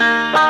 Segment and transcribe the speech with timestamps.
[0.00, 0.49] Música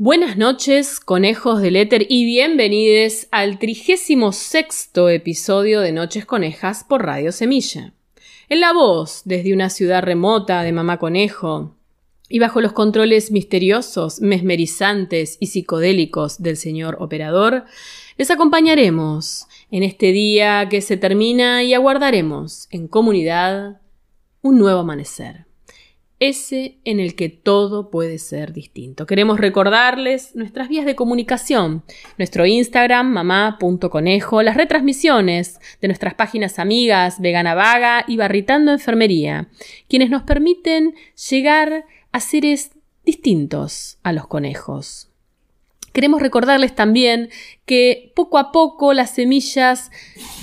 [0.00, 7.04] Buenas noches, conejos del éter, y bienvenidos al trigésimo sexto episodio de Noches Conejas por
[7.04, 7.92] Radio Semilla.
[8.48, 11.74] En la voz, desde una ciudad remota de Mamá Conejo,
[12.28, 17.64] y bajo los controles misteriosos, mesmerizantes y psicodélicos del señor operador,
[18.16, 23.80] les acompañaremos en este día que se termina y aguardaremos en comunidad
[24.42, 25.47] un nuevo amanecer
[26.20, 29.06] ese en el que todo puede ser distinto.
[29.06, 31.84] Queremos recordarles nuestras vías de comunicación,
[32.16, 39.48] nuestro Instagram, mamá.conejo, las retransmisiones de nuestras páginas amigas Vegana Vaga y Barritando Enfermería,
[39.88, 40.94] quienes nos permiten
[41.30, 42.72] llegar a seres
[43.04, 45.07] distintos a los conejos.
[45.92, 47.30] Queremos recordarles también
[47.66, 49.90] que poco a poco las semillas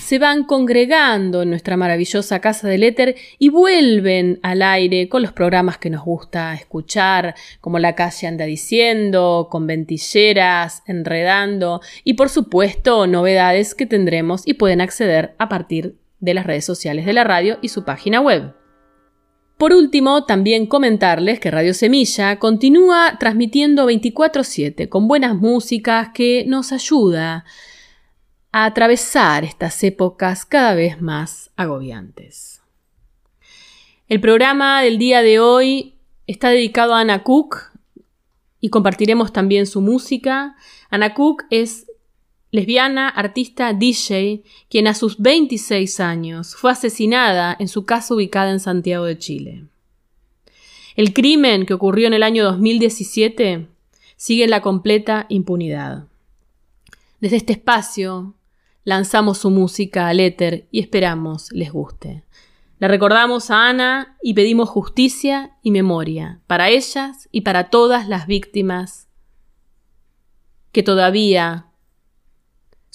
[0.06, 5.31] se van congregando en nuestra maravillosa casa del éter y vuelven al aire con los
[5.31, 12.29] programas que nos gusta escuchar, como La calle anda diciendo, con ventilleras, enredando y por
[12.29, 17.23] supuesto novedades que tendremos y pueden acceder a partir de las redes sociales de la
[17.23, 18.64] radio y su página web.
[19.57, 26.73] Por último, también comentarles que Radio Semilla continúa transmitiendo 24/7 con buenas músicas que nos
[26.73, 27.45] ayuda
[28.51, 32.61] a atravesar estas épocas cada vez más agobiantes.
[34.09, 35.95] El programa del día de hoy
[36.27, 37.72] está dedicado a Anna Cook
[38.59, 40.55] y compartiremos también su música.
[40.89, 41.87] Anna Cook es
[42.55, 48.59] lesbiana, artista, DJ, quien a sus 26 años fue asesinada en su casa ubicada en
[48.59, 49.66] Santiago de Chile.
[50.95, 53.67] El crimen que ocurrió en el año 2017
[54.16, 56.07] sigue en la completa impunidad.
[57.19, 58.33] Desde este espacio
[58.85, 62.23] lanzamos su música al éter y esperamos les guste.
[62.79, 68.28] Le recordamos a Ana y pedimos justicia y memoria para ellas y para todas las
[68.28, 69.07] víctimas
[70.72, 71.67] que todavía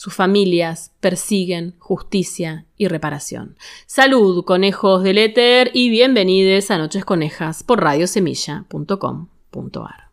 [0.01, 3.59] sus familias persiguen justicia y reparación.
[3.85, 10.10] Salud, conejos del éter, y bienvenidos a Noches Conejas por radiosemilla.com.ar.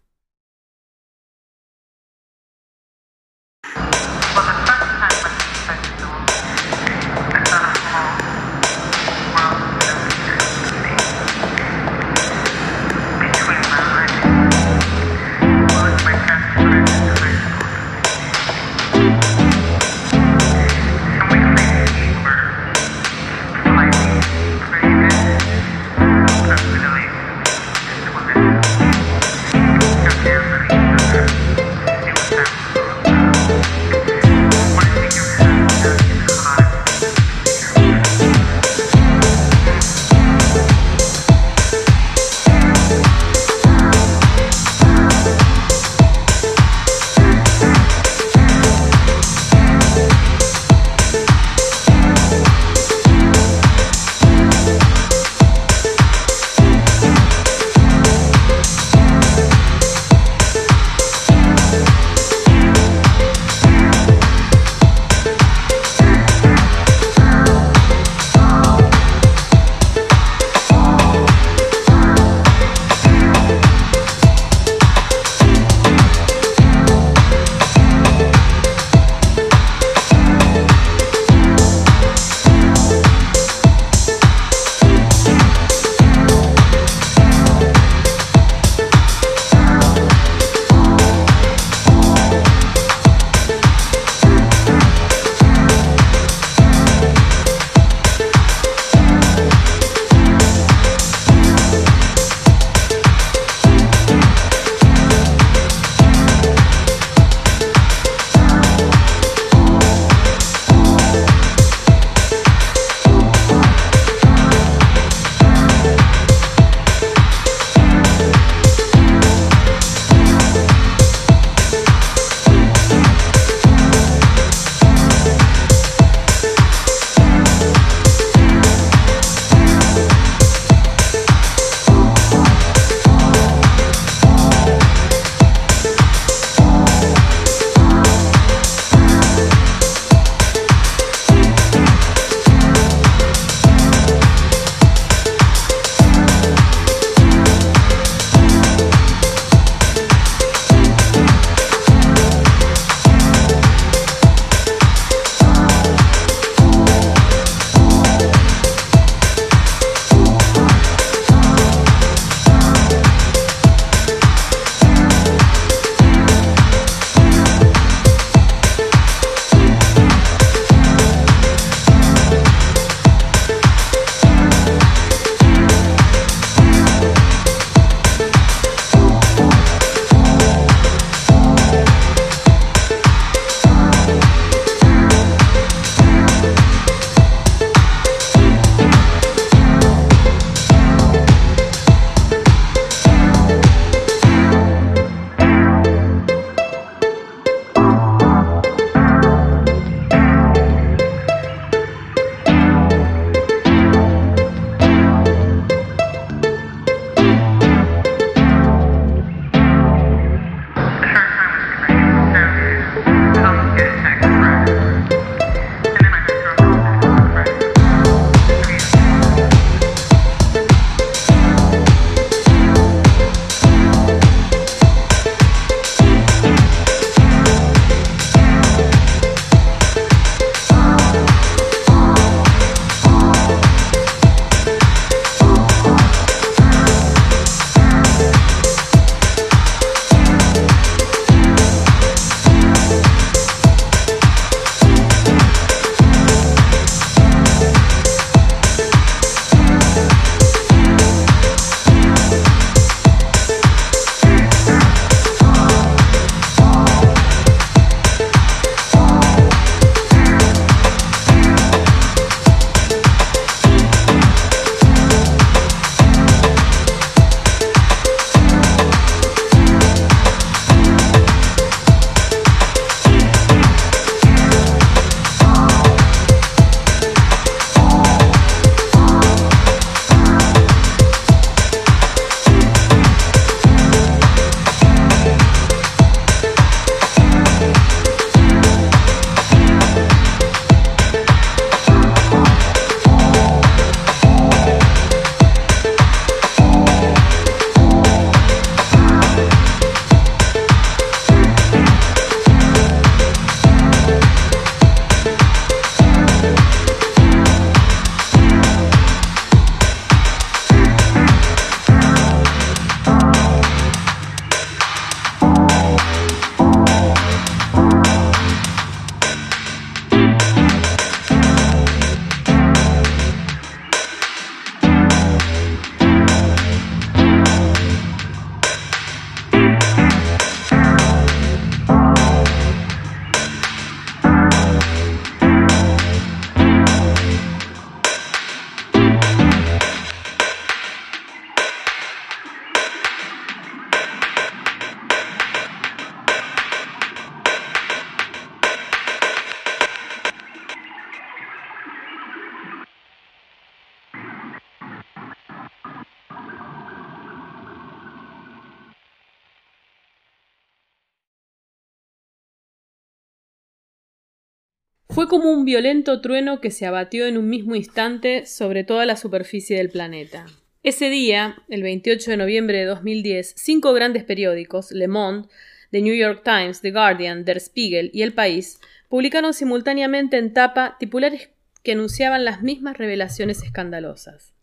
[365.18, 369.16] Fue como un violento trueno que se abatió en un mismo instante sobre toda la
[369.16, 370.46] superficie del planeta.
[370.84, 375.48] Ese día, el 28 de noviembre de 2010, cinco grandes periódicos, Le Monde,
[375.90, 380.98] The New York Times, The Guardian, Der Spiegel y El País, publicaron simultáneamente en tapa
[381.00, 381.50] titulares
[381.82, 384.54] que anunciaban las mismas revelaciones escandalosas.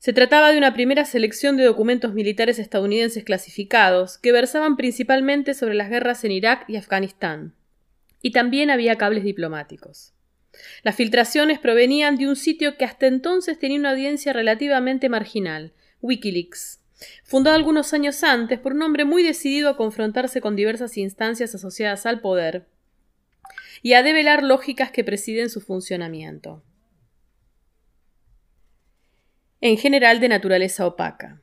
[0.00, 5.74] Se trataba de una primera selección de documentos militares estadounidenses clasificados que versaban principalmente sobre
[5.74, 7.54] las guerras en Irak y Afganistán.
[8.22, 10.14] Y también había cables diplomáticos.
[10.82, 16.80] Las filtraciones provenían de un sitio que hasta entonces tenía una audiencia relativamente marginal, Wikileaks,
[17.24, 22.06] fundado algunos años antes por un hombre muy decidido a confrontarse con diversas instancias asociadas
[22.06, 22.66] al poder
[23.82, 26.62] y a develar lógicas que presiden su funcionamiento
[29.62, 31.41] en general de naturaleza opaca.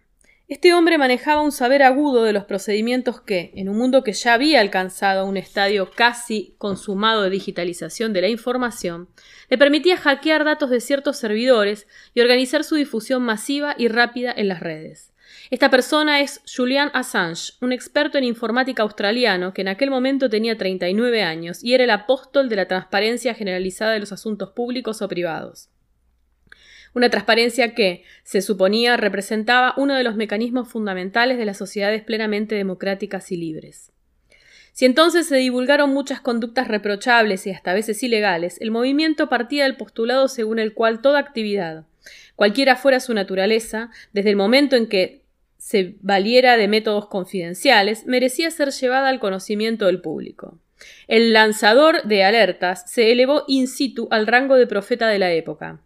[0.50, 4.34] Este hombre manejaba un saber agudo de los procedimientos que, en un mundo que ya
[4.34, 9.10] había alcanzado un estadio casi consumado de digitalización de la información,
[9.48, 14.48] le permitía hackear datos de ciertos servidores y organizar su difusión masiva y rápida en
[14.48, 15.14] las redes.
[15.52, 20.58] Esta persona es Julian Assange, un experto en informática australiano que en aquel momento tenía
[20.58, 25.08] 39 años y era el apóstol de la transparencia generalizada de los asuntos públicos o
[25.08, 25.70] privados
[27.00, 32.56] una transparencia que, se suponía, representaba uno de los mecanismos fundamentales de las sociedades plenamente
[32.56, 33.94] democráticas y libres.
[34.74, 39.64] Si entonces se divulgaron muchas conductas reprochables y hasta a veces ilegales, el movimiento partía
[39.64, 41.86] del postulado según el cual toda actividad,
[42.36, 45.22] cualquiera fuera su naturaleza, desde el momento en que
[45.58, 50.58] se valiera de métodos confidenciales, merecía ser llevada al conocimiento del público.
[51.08, 55.80] El lanzador de alertas se elevó in situ al rango de profeta de la época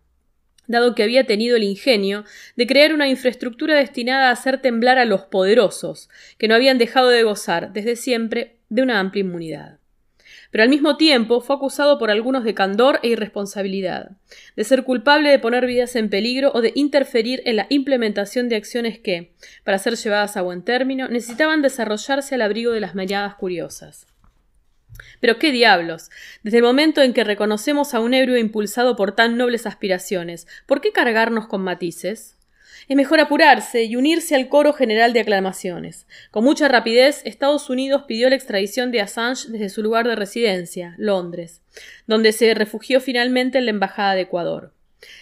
[0.68, 5.06] dado que había tenido el ingenio de crear una infraestructura destinada a hacer temblar a
[5.06, 9.80] los poderosos, que no habían dejado de gozar desde siempre de una amplia inmunidad.
[10.52, 14.12] Pero al mismo tiempo fue acusado por algunos de candor e irresponsabilidad,
[14.56, 18.56] de ser culpable de poner vidas en peligro o de interferir en la implementación de
[18.56, 23.34] acciones que, para ser llevadas a buen término, necesitaban desarrollarse al abrigo de las miradas
[23.34, 24.13] curiosas.
[25.20, 26.10] Pero qué diablos.
[26.44, 30.82] Desde el momento en que reconocemos a un héroe impulsado por tan nobles aspiraciones, ¿por
[30.82, 32.38] qué cargarnos con matices?
[32.88, 36.06] Es mejor apurarse y unirse al coro general de aclamaciones.
[36.32, 40.96] Con mucha rapidez, Estados Unidos pidió la extradición de Assange desde su lugar de residencia,
[40.98, 41.62] Londres,
[42.08, 44.74] donde se refugió finalmente en la Embajada de Ecuador.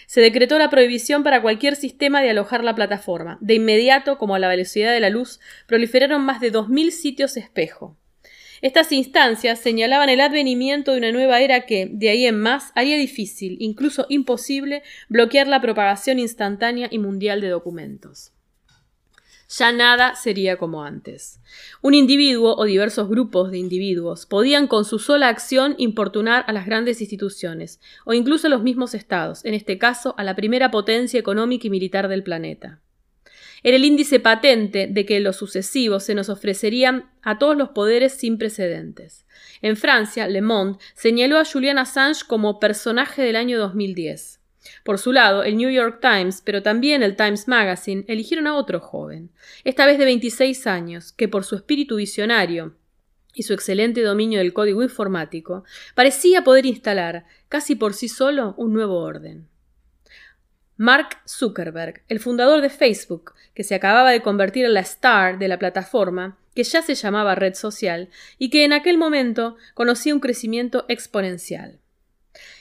[0.06, 3.38] Se decretó la prohibición para cualquier sistema de alojar la plataforma.
[3.40, 7.36] De inmediato, como a la velocidad de la luz, proliferaron más de dos mil sitios
[7.36, 7.96] espejo.
[8.62, 12.96] Estas instancias señalaban el advenimiento de una nueva era que, de ahí en más, haría
[12.96, 18.30] difícil, incluso imposible, bloquear la propagación instantánea y mundial de documentos.
[19.58, 21.40] Ya nada sería como antes.
[21.82, 26.64] Un individuo o diversos grupos de individuos podían con su sola acción importunar a las
[26.64, 31.18] grandes instituciones, o incluso a los mismos estados, en este caso a la primera potencia
[31.18, 32.80] económica y militar del planeta.
[33.62, 38.14] Era el índice patente de que los sucesivos se nos ofrecerían a todos los poderes
[38.14, 39.24] sin precedentes.
[39.60, 44.40] En Francia, Le Monde señaló a Julian Assange como personaje del año 2010.
[44.84, 48.80] Por su lado, el New York Times, pero también el Times Magazine, eligieron a otro
[48.80, 49.30] joven,
[49.64, 52.74] esta vez de 26 años, que por su espíritu visionario
[53.34, 55.64] y su excelente dominio del código informático,
[55.94, 59.48] parecía poder instalar, casi por sí solo, un nuevo orden.
[60.82, 65.46] Mark Zuckerberg, el fundador de Facebook, que se acababa de convertir en la star de
[65.46, 70.18] la plataforma, que ya se llamaba red social, y que en aquel momento conocía un
[70.18, 71.78] crecimiento exponencial.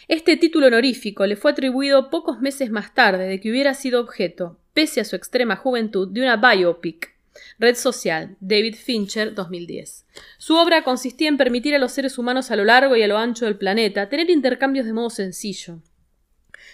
[0.07, 4.59] Este título honorífico le fue atribuido pocos meses más tarde de que hubiera sido objeto,
[4.75, 7.15] pese a su extrema juventud, de una biopic,
[7.57, 10.05] Red Social, David Fincher, 2010.
[10.37, 13.17] Su obra consistía en permitir a los seres humanos a lo largo y a lo
[13.17, 15.79] ancho del planeta tener intercambios de modo sencillo,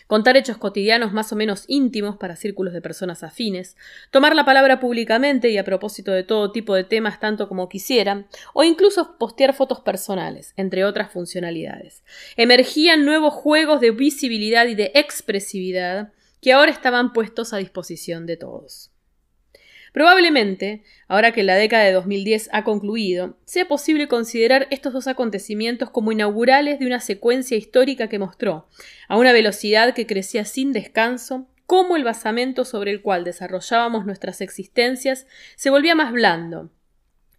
[0.07, 3.75] contar hechos cotidianos más o menos íntimos para círculos de personas afines,
[4.09, 8.27] tomar la palabra públicamente y a propósito de todo tipo de temas tanto como quisieran,
[8.53, 12.03] o incluso postear fotos personales, entre otras funcionalidades.
[12.35, 16.11] Emergían nuevos juegos de visibilidad y de expresividad
[16.41, 18.91] que ahora estaban puestos a disposición de todos.
[19.93, 25.89] Probablemente, ahora que la década de 2010 ha concluido, sea posible considerar estos dos acontecimientos
[25.89, 28.67] como inaugurales de una secuencia histórica que mostró,
[29.07, 34.41] a una velocidad que crecía sin descanso, cómo el basamento sobre el cual desarrollábamos nuestras
[34.41, 36.71] existencias se volvía más blando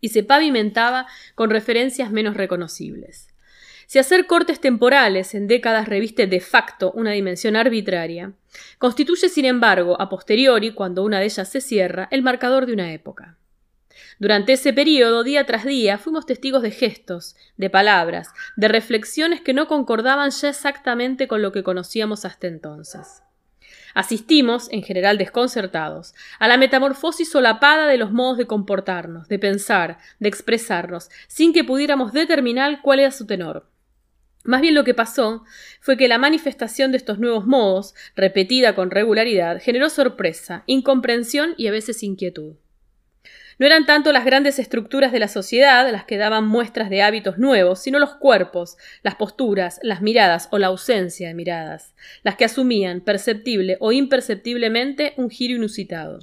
[0.00, 3.27] y se pavimentaba con referencias menos reconocibles.
[3.88, 8.34] Si hacer cortes temporales en décadas reviste de facto una dimensión arbitraria,
[8.76, 12.92] constituye, sin embargo, a posteriori, cuando una de ellas se cierra, el marcador de una
[12.92, 13.38] época.
[14.18, 19.54] Durante ese periodo, día tras día, fuimos testigos de gestos, de palabras, de reflexiones que
[19.54, 23.22] no concordaban ya exactamente con lo que conocíamos hasta entonces.
[23.94, 29.96] Asistimos, en general desconcertados, a la metamorfosis solapada de los modos de comportarnos, de pensar,
[30.18, 33.66] de expresarnos, sin que pudiéramos determinar cuál era su tenor.
[34.44, 35.44] Más bien lo que pasó
[35.80, 41.66] fue que la manifestación de estos nuevos modos, repetida con regularidad, generó sorpresa, incomprensión y
[41.66, 42.56] a veces inquietud.
[43.58, 47.38] No eran tanto las grandes estructuras de la sociedad las que daban muestras de hábitos
[47.38, 52.44] nuevos, sino los cuerpos, las posturas, las miradas o la ausencia de miradas, las que
[52.44, 56.20] asumían, perceptible o imperceptiblemente, un giro inusitado.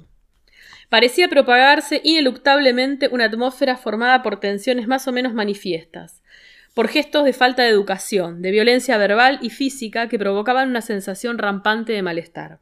[0.88, 6.22] Parecía propagarse ineluctablemente una atmósfera formada por tensiones más o menos manifiestas,
[6.76, 11.38] por gestos de falta de educación, de violencia verbal y física que provocaban una sensación
[11.38, 12.58] rampante de malestar.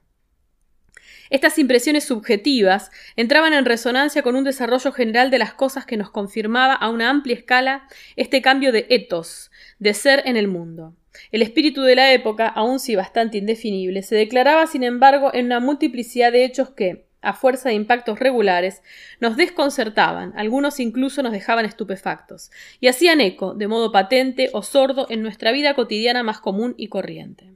[1.31, 6.13] Estas impresiones subjetivas entraban en resonancia con un desarrollo general de las cosas que nos
[6.13, 10.95] confirmaba a una amplia escala este cambio de etos, de ser en el mundo.
[11.33, 15.59] El espíritu de la época, aun si bastante indefinible, se declaraba, sin embargo, en una
[15.59, 18.83] multiplicidad de hechos que, a fuerza de impactos regulares,
[19.21, 22.51] nos desconcertaban, algunos incluso nos dejaban estupefactos,
[22.81, 26.89] y hacían eco, de modo patente o sordo, en nuestra vida cotidiana más común y
[26.89, 27.53] corriente.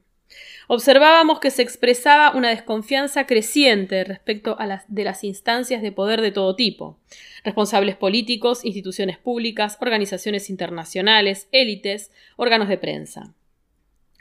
[0.66, 6.20] Observábamos que se expresaba una desconfianza creciente respecto a las, de las instancias de poder
[6.20, 6.98] de todo tipo,
[7.42, 13.34] responsables políticos, instituciones públicas, organizaciones internacionales, élites, órganos de prensa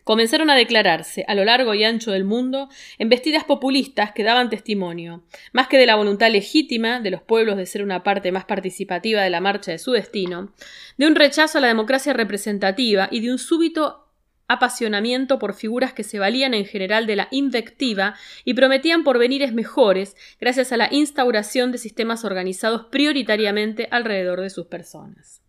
[0.07, 5.25] comenzaron a declararse a lo largo y ancho del mundo embestidas populistas que daban testimonio,
[5.51, 9.21] más que de la voluntad legítima de los pueblos de ser una parte más participativa
[9.21, 10.53] de la marcha de su destino,
[10.97, 14.07] de un rechazo a la democracia representativa y de un súbito
[14.47, 18.15] apasionamiento por figuras que se valían en general de la invectiva
[18.45, 24.67] y prometían porvenires mejores gracias a la instauración de sistemas organizados prioritariamente alrededor de sus
[24.67, 25.41] personas.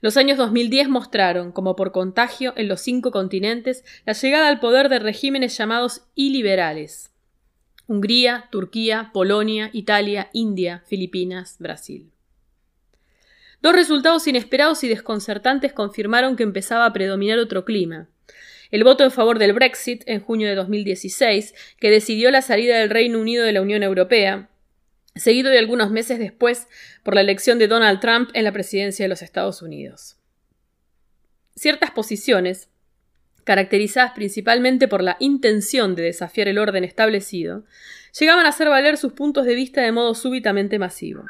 [0.00, 4.88] Los años 2010 mostraron, como por contagio en los cinco continentes, la llegada al poder
[4.88, 7.10] de regímenes llamados iliberales.
[7.88, 12.10] Hungría, Turquía, Polonia, Italia, India, Filipinas, Brasil.
[13.60, 18.08] Dos resultados inesperados y desconcertantes confirmaron que empezaba a predominar otro clima.
[18.70, 22.90] El voto en favor del Brexit en junio de 2016, que decidió la salida del
[22.90, 24.48] Reino Unido de la Unión Europea,
[25.14, 26.66] seguido de algunos meses después
[27.02, 30.16] por la elección de Donald Trump en la presidencia de los Estados Unidos.
[31.54, 32.68] Ciertas posiciones,
[33.44, 37.64] caracterizadas principalmente por la intención de desafiar el orden establecido,
[38.18, 41.24] llegaban a hacer valer sus puntos de vista de modo súbitamente masivo.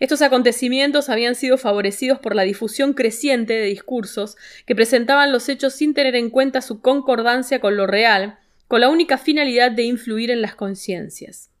[0.00, 4.36] Estos acontecimientos habían sido favorecidos por la difusión creciente de discursos
[4.66, 8.88] que presentaban los hechos sin tener en cuenta su concordancia con lo real, con la
[8.88, 11.51] única finalidad de influir en las conciencias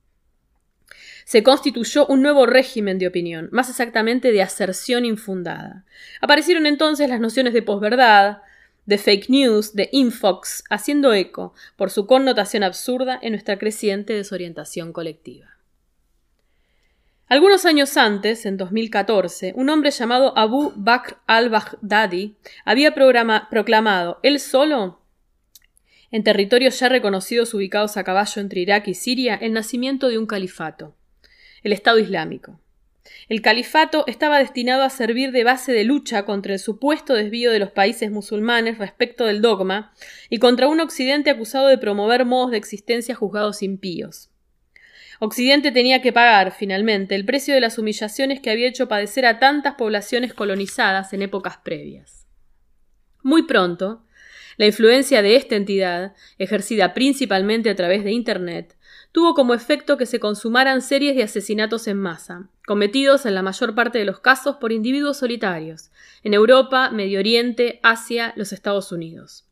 [1.24, 5.84] se constituyó un nuevo régimen de opinión, más exactamente de aserción infundada.
[6.20, 8.42] Aparecieron entonces las nociones de posverdad,
[8.86, 14.92] de fake news, de infox, haciendo eco, por su connotación absurda, en nuestra creciente desorientación
[14.92, 15.56] colectiva.
[17.28, 25.00] Algunos años antes, en 2014, un hombre llamado Abu Bakr al-Baghdadi había proclamado él solo,
[26.10, 30.26] en territorios ya reconocidos ubicados a caballo entre Irak y Siria, el nacimiento de un
[30.26, 30.94] califato
[31.62, 32.58] el Estado Islámico.
[33.28, 37.58] El califato estaba destinado a servir de base de lucha contra el supuesto desvío de
[37.58, 39.92] los países musulmanes respecto del dogma
[40.28, 44.30] y contra un Occidente acusado de promover modos de existencia juzgados impíos.
[45.20, 49.38] Occidente tenía que pagar, finalmente, el precio de las humillaciones que había hecho padecer a
[49.38, 52.26] tantas poblaciones colonizadas en épocas previas.
[53.22, 54.04] Muy pronto,
[54.56, 58.76] la influencia de esta entidad, ejercida principalmente a través de Internet,
[59.12, 63.74] tuvo como efecto que se consumaran series de asesinatos en masa, cometidos en la mayor
[63.74, 65.90] parte de los casos por individuos solitarios,
[66.24, 69.44] en Europa, Medio Oriente, Asia, los Estados Unidos.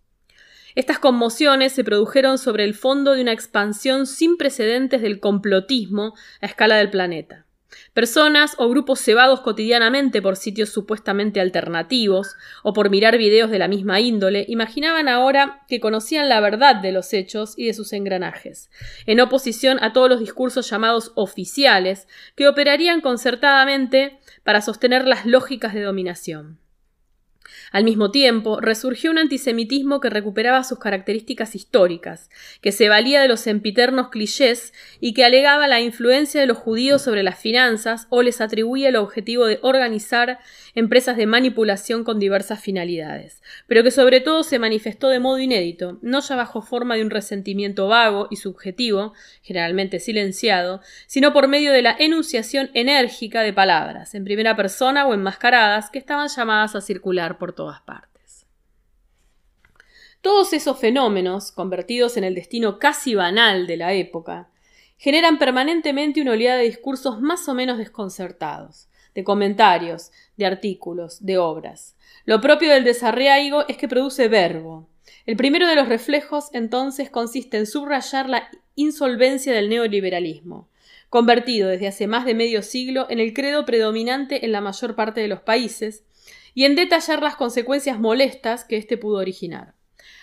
[0.74, 6.46] Estas conmociones se produjeron sobre el fondo de una expansión sin precedentes del complotismo a
[6.46, 7.44] escala del planeta.
[7.92, 13.68] Personas o grupos cebados cotidianamente por sitios supuestamente alternativos o por mirar videos de la
[13.68, 18.70] misma índole, imaginaban ahora que conocían la verdad de los hechos y de sus engranajes,
[19.06, 25.74] en oposición a todos los discursos llamados oficiales que operarían concertadamente para sostener las lógicas
[25.74, 26.58] de dominación.
[27.72, 33.28] Al mismo tiempo, resurgió un antisemitismo que recuperaba sus características históricas, que se valía de
[33.28, 38.22] los sempiternos clichés y que alegaba la influencia de los judíos sobre las finanzas o
[38.22, 40.38] les atribuía el objetivo de organizar
[40.74, 45.98] empresas de manipulación con diversas finalidades, pero que sobre todo se manifestó de modo inédito,
[46.02, 51.72] no ya bajo forma de un resentimiento vago y subjetivo, generalmente silenciado, sino por medio
[51.72, 56.80] de la enunciación enérgica de palabras, en primera persona o enmascaradas, que estaban llamadas a
[56.80, 58.10] circular por todas partes.
[60.20, 64.50] Todos esos fenómenos, convertidos en el destino casi banal de la época,
[64.98, 71.38] generan permanentemente una oleada de discursos más o menos desconcertados, de comentarios, de artículos, de
[71.38, 71.94] obras.
[72.24, 74.88] Lo propio del desarraigo es que produce verbo.
[75.26, 80.68] El primero de los reflejos, entonces, consiste en subrayar la insolvencia del neoliberalismo,
[81.10, 85.20] convertido desde hace más de medio siglo en el credo predominante en la mayor parte
[85.20, 86.04] de los países,
[86.54, 89.74] y en detallar las consecuencias molestas que éste pudo originar.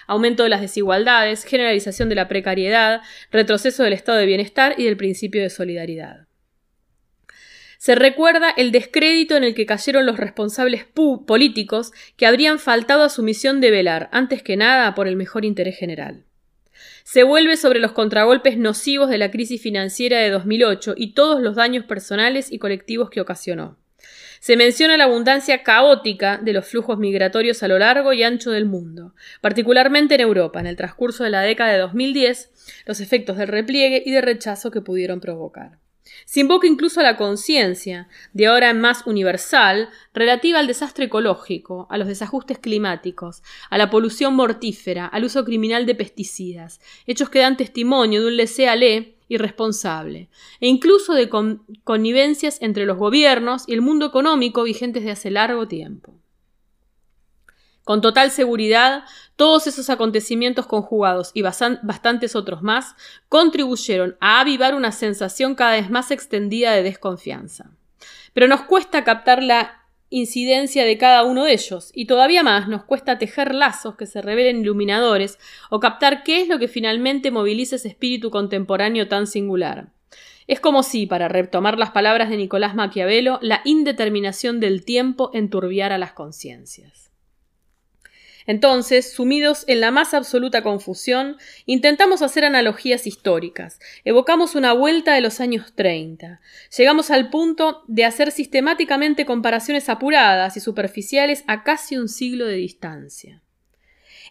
[0.08, 3.02] Aumento de las desigualdades, generalización de la precariedad,
[3.32, 6.27] retroceso del estado de bienestar y del principio de solidaridad.
[7.78, 13.10] Se recuerda el descrédito en el que cayeron los responsables políticos que habrían faltado a
[13.10, 16.24] su misión de velar, antes que nada, por el mejor interés general.
[17.04, 21.56] Se vuelve sobre los contragolpes nocivos de la crisis financiera de 2008 y todos los
[21.56, 23.78] daños personales y colectivos que ocasionó.
[24.40, 28.66] Se menciona la abundancia caótica de los flujos migratorios a lo largo y ancho del
[28.66, 32.52] mundo, particularmente en Europa, en el transcurso de la década de 2010,
[32.86, 35.80] los efectos del repliegue y de rechazo que pudieron provocar.
[36.26, 41.88] Se invoca incluso a la conciencia, de ahora en más universal, relativa al desastre ecológico,
[41.90, 47.40] a los desajustes climáticos, a la polución mortífera, al uso criminal de pesticidas, hechos que
[47.40, 51.30] dan testimonio de un laissez-aller irresponsable, e incluso de
[51.84, 56.14] connivencias entre los gobiernos y el mundo económico vigentes de hace largo tiempo.
[57.88, 59.06] Con total seguridad,
[59.38, 62.98] todos esos acontecimientos conjugados y bastantes otros más
[63.30, 67.72] contribuyeron a avivar una sensación cada vez más extendida de desconfianza.
[68.34, 72.84] Pero nos cuesta captar la incidencia de cada uno de ellos, y todavía más nos
[72.84, 77.78] cuesta tejer lazos que se revelen iluminadores o captar qué es lo que finalmente moviliza
[77.78, 79.94] ese espíritu contemporáneo tan singular.
[80.46, 85.98] Es como si, para retomar las palabras de Nicolás Maquiavelo, la indeterminación del tiempo enturbiara
[85.98, 87.07] las conciencias.
[88.48, 95.22] Entonces, sumidos en la más absoluta confusión, intentamos hacer analogías históricas, evocamos una vuelta de
[95.22, 96.40] los años 30.
[96.76, 102.56] Llegamos al punto de hacer sistemáticamente comparaciones apuradas y superficiales a casi un siglo de
[102.56, 103.42] distancia.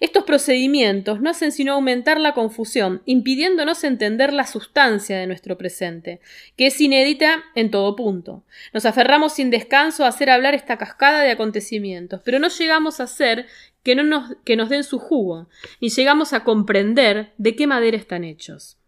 [0.00, 6.20] Estos procedimientos no hacen sino aumentar la confusión, impidiéndonos entender la sustancia de nuestro presente,
[6.56, 8.44] que es inédita en todo punto.
[8.74, 13.04] Nos aferramos sin descanso a hacer hablar esta cascada de acontecimientos, pero no llegamos a
[13.04, 13.46] hacer
[13.86, 15.48] que, no nos, que nos den su jugo,
[15.80, 18.78] ni llegamos a comprender de qué madera están hechos.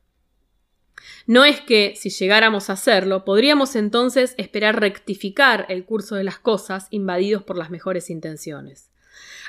[1.24, 6.40] No es que, si llegáramos a hacerlo, podríamos entonces esperar rectificar el curso de las
[6.40, 8.90] cosas invadidos por las mejores intenciones.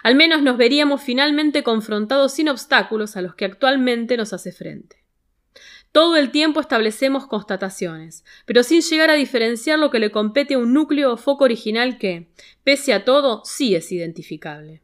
[0.03, 5.03] Al menos nos veríamos finalmente confrontados sin obstáculos a los que actualmente nos hace frente.
[5.91, 10.59] Todo el tiempo establecemos constataciones, pero sin llegar a diferenciar lo que le compete a
[10.59, 12.27] un núcleo o foco original que,
[12.63, 14.83] pese a todo, sí es identificable.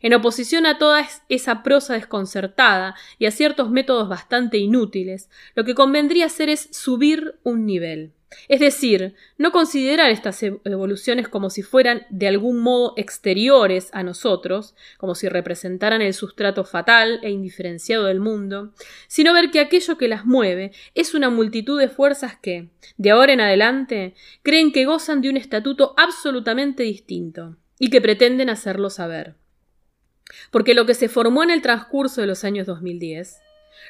[0.00, 5.74] En oposición a toda esa prosa desconcertada y a ciertos métodos bastante inútiles, lo que
[5.74, 8.12] convendría hacer es subir un nivel.
[8.48, 14.74] Es decir, no considerar estas evoluciones como si fueran de algún modo exteriores a nosotros,
[14.98, 18.72] como si representaran el sustrato fatal e indiferenciado del mundo,
[19.08, 23.32] sino ver que aquello que las mueve es una multitud de fuerzas que, de ahora
[23.32, 29.39] en adelante, creen que gozan de un estatuto absolutamente distinto y que pretenden hacerlo saber.
[30.50, 33.40] Porque lo que se formó en el transcurso de los años 2010,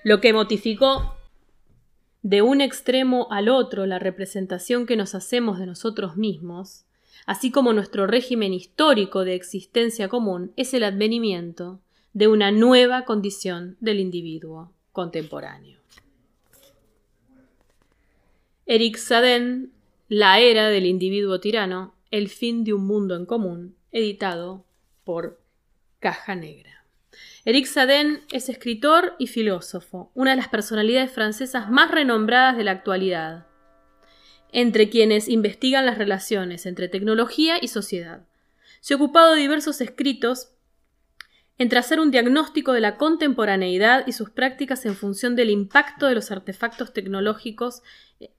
[0.05, 1.17] lo que motificó
[2.23, 6.85] de un extremo al otro la representación que nos hacemos de nosotros mismos,
[7.27, 11.81] así como nuestro régimen histórico de existencia común, es el advenimiento
[12.13, 15.79] de una nueva condición del individuo contemporáneo.
[18.67, 19.73] Eric Saden,
[20.09, 24.65] La era del individuo tirano, el fin de un mundo en común, editado
[25.05, 25.40] por
[26.01, 26.87] Caja Negra.
[27.45, 32.71] Eric Saden es escritor y filósofo, una de las personalidades francesas más renombradas de la
[32.73, 33.47] actualidad,
[34.51, 38.27] entre quienes investigan las relaciones entre tecnología y sociedad.
[38.81, 40.53] Se ha ocupado de diversos escritos
[41.59, 46.15] en trazar un diagnóstico de la contemporaneidad y sus prácticas en función del impacto de
[46.15, 47.83] los artefactos tecnológicos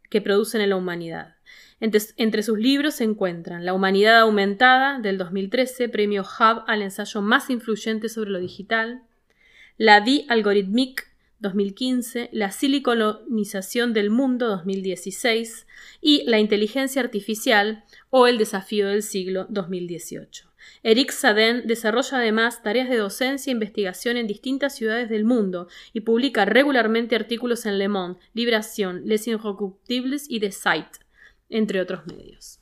[0.10, 1.36] que producen en la humanidad.
[1.79, 7.49] Entre, sus libros se encuentran La Humanidad Aumentada, del 2013, premio Hub al ensayo más
[7.49, 9.01] influyente sobre lo digital,
[9.77, 11.05] La Vie Algorithmique,
[11.39, 15.65] 2015, La Siliconización del Mundo, 2016,
[16.01, 20.51] y La Inteligencia Artificial o El Desafío del Siglo, 2018.
[20.83, 26.01] Eric Saden desarrolla además tareas de docencia e investigación en distintas ciudades del mundo y
[26.01, 30.99] publica regularmente artículos en Le Monde, Liberación, Les Inrecuptibles y The Site,
[31.51, 32.59] entre otros medios.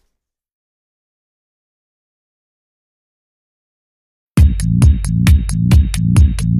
[6.38, 6.60] Thank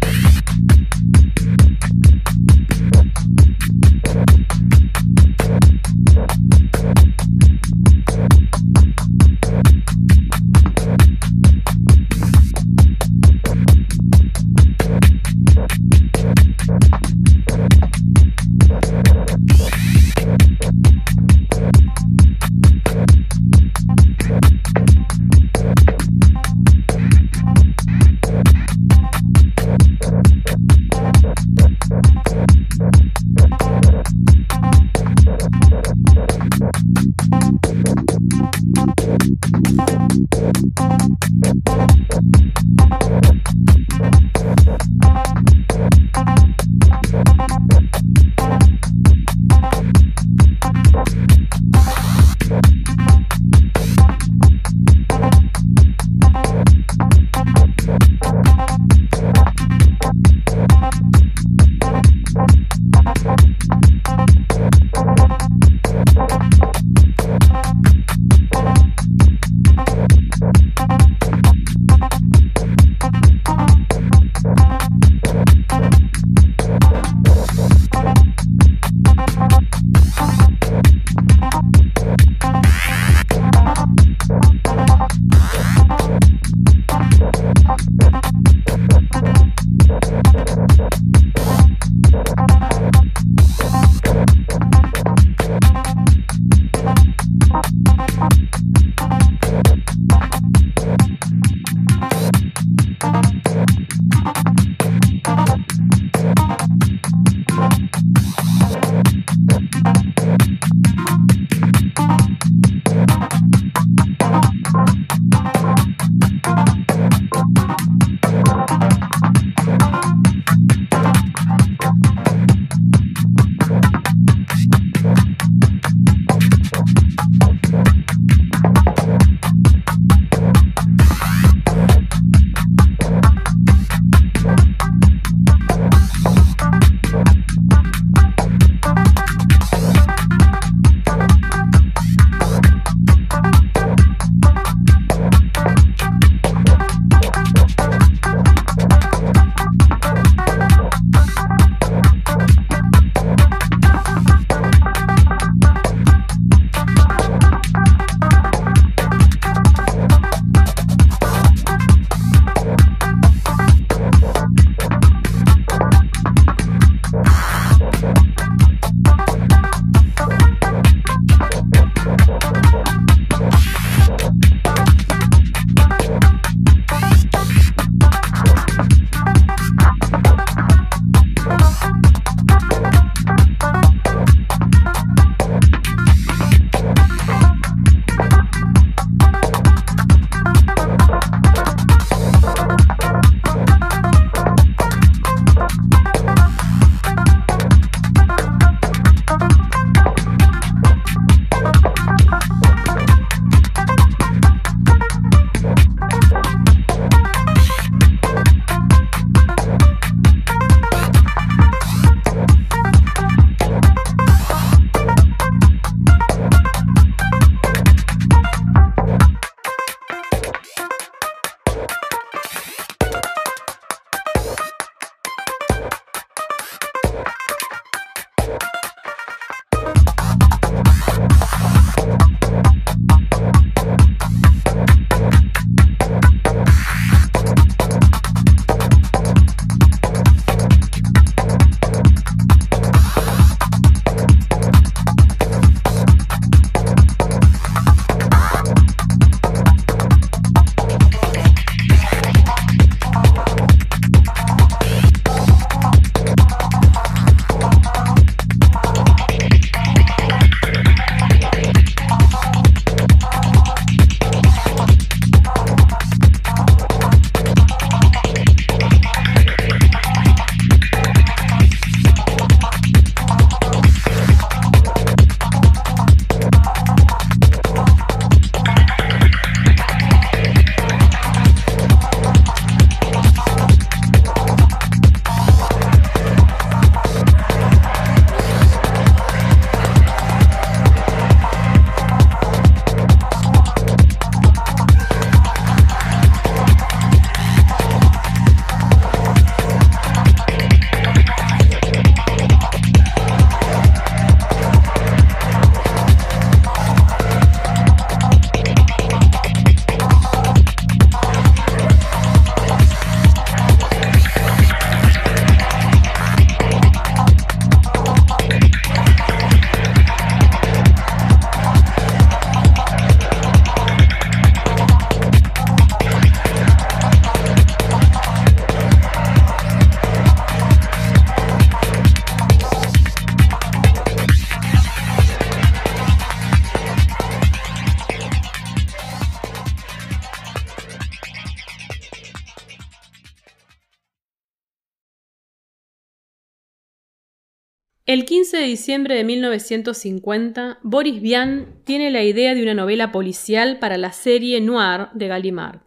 [348.11, 353.79] El 15 de diciembre de 1950, Boris Vian tiene la idea de una novela policial
[353.79, 355.79] para la serie Noir de Gallimard.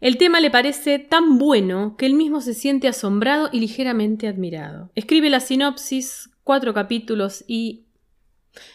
[0.00, 4.90] El tema le parece tan bueno que él mismo se siente asombrado y ligeramente admirado.
[4.96, 7.84] Escribe la sinopsis, cuatro capítulos y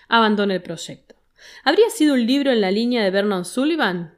[0.07, 1.15] abandona el proyecto.
[1.65, 4.15] ¿Habría sido un libro en la línea de Vernon Sullivan?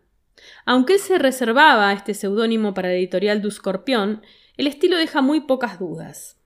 [0.67, 4.21] Aunque él se reservaba este seudónimo para la editorial du Scorpion,
[4.55, 6.37] el estilo deja muy pocas dudas.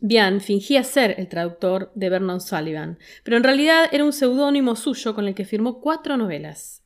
[0.00, 5.14] Bian fingía ser el traductor de Vernon Sullivan, pero en realidad era un seudónimo suyo
[5.14, 6.82] con el que firmó cuatro novelas.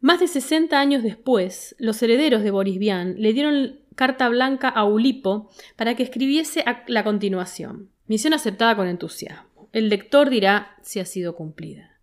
[0.00, 4.84] Más de 60 años después, los herederos de Boris Vian le dieron carta blanca a
[4.84, 7.90] Ulipo para que escribiese la continuación.
[8.06, 9.68] Misión aceptada con entusiasmo.
[9.72, 11.98] El lector dirá si ha sido cumplida.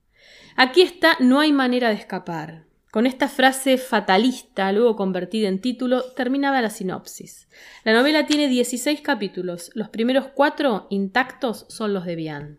[0.57, 2.64] Aquí está No hay manera de escapar.
[2.95, 7.49] Con esta frase fatalista, luego convertida en título, terminaba la sinopsis.
[7.83, 9.69] La novela tiene 16 capítulos.
[9.73, 12.57] Los primeros cuatro intactos son los de Bian.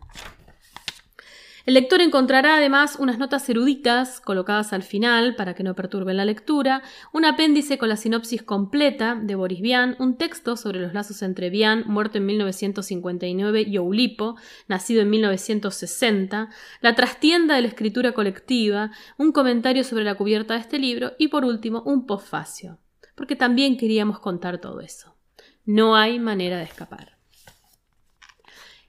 [1.67, 6.23] El lector encontrará además unas notas eruditas colocadas al final para que no perturben la
[6.23, 11.21] lectura, un apéndice con la sinopsis completa de Boris Vian, un texto sobre los lazos
[11.23, 14.37] entre Vian, muerto en 1959, y Oulipo,
[14.69, 16.49] nacido en 1960,
[16.79, 21.27] la trastienda de la escritura colectiva, un comentario sobre la cubierta de este libro y
[21.27, 22.79] por último un postfacio,
[23.13, 25.17] porque también queríamos contar todo eso.
[25.65, 27.17] No hay manera de escapar.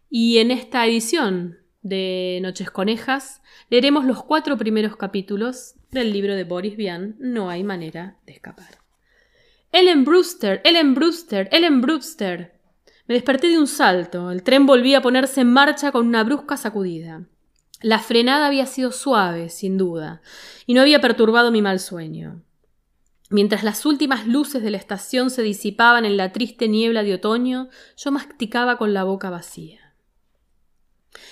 [0.08, 6.44] Y en esta edición de Noches Conejas, leeremos los cuatro primeros capítulos del libro de
[6.44, 8.78] Boris Vian, No hay manera de escapar.
[9.72, 12.58] Ellen Brewster, Ellen Brewster, Ellen Brewster.
[13.06, 14.30] Me desperté de un salto.
[14.30, 17.24] El tren volvía a ponerse en marcha con una brusca sacudida.
[17.80, 20.20] La frenada había sido suave, sin duda,
[20.66, 22.42] y no había perturbado mi mal sueño.
[23.30, 27.68] Mientras las últimas luces de la estación se disipaban en la triste niebla de otoño,
[27.96, 29.87] yo masticaba con la boca vacía.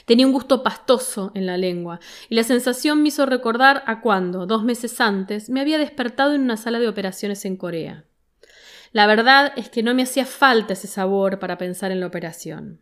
[0.05, 4.47] Tenía un gusto pastoso en la lengua, y la sensación me hizo recordar a cuando,
[4.47, 8.05] dos meses antes, me había despertado en una sala de operaciones en Corea.
[8.93, 12.81] La verdad es que no me hacía falta ese sabor para pensar en la operación.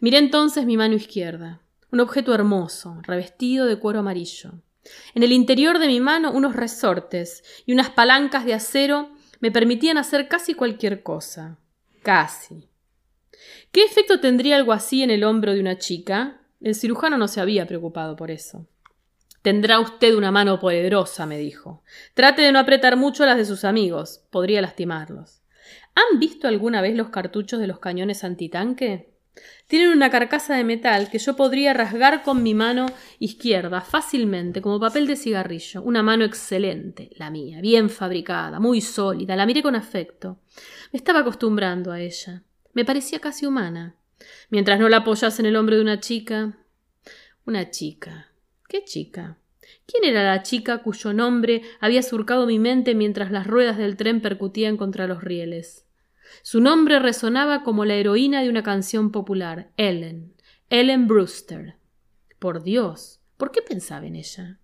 [0.00, 4.52] Miré entonces mi mano izquierda, un objeto hermoso, revestido de cuero amarillo.
[5.14, 9.98] En el interior de mi mano unos resortes y unas palancas de acero me permitían
[9.98, 11.58] hacer casi cualquier cosa.
[12.02, 12.68] Casi.
[13.76, 16.40] ¿Qué efecto tendría algo así en el hombro de una chica?
[16.62, 18.66] El cirujano no se había preocupado por eso.
[19.42, 21.82] Tendrá usted una mano poderosa, me dijo.
[22.14, 24.22] Trate de no apretar mucho las de sus amigos.
[24.30, 25.42] Podría lastimarlos.
[25.94, 29.10] ¿Han visto alguna vez los cartuchos de los cañones antitanque?
[29.66, 32.86] Tienen una carcasa de metal que yo podría rasgar con mi mano
[33.18, 35.82] izquierda fácilmente, como papel de cigarrillo.
[35.82, 39.36] Una mano excelente, la mía, bien fabricada, muy sólida.
[39.36, 40.38] La miré con afecto.
[40.94, 42.42] Me estaba acostumbrando a ella.
[42.76, 43.96] Me parecía casi humana.
[44.50, 46.58] Mientras no la apoyase en el hombro de una chica.
[47.46, 48.28] Una chica.
[48.68, 49.38] ¿Qué chica?
[49.86, 54.20] ¿Quién era la chica cuyo nombre había surcado mi mente mientras las ruedas del tren
[54.20, 55.86] percutían contra los rieles?
[56.42, 60.34] Su nombre resonaba como la heroína de una canción popular, Ellen,
[60.68, 61.76] Ellen Brewster.
[62.38, 64.60] Por Dios, ¿por qué pensaba en ella?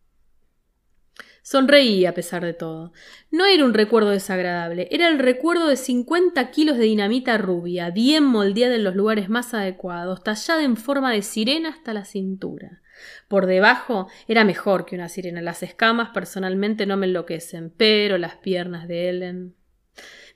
[1.52, 2.94] Sonreí a pesar de todo.
[3.30, 8.24] No era un recuerdo desagradable, era el recuerdo de cincuenta kilos de dinamita rubia, bien
[8.24, 12.80] moldeada en los lugares más adecuados, tallada en forma de sirena hasta la cintura.
[13.28, 15.42] Por debajo era mejor que una sirena.
[15.42, 19.54] Las escamas personalmente no me enloquecen, pero las piernas de Ellen.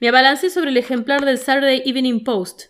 [0.01, 2.64] Me abalancé sobre el ejemplar del Saturday Evening Post,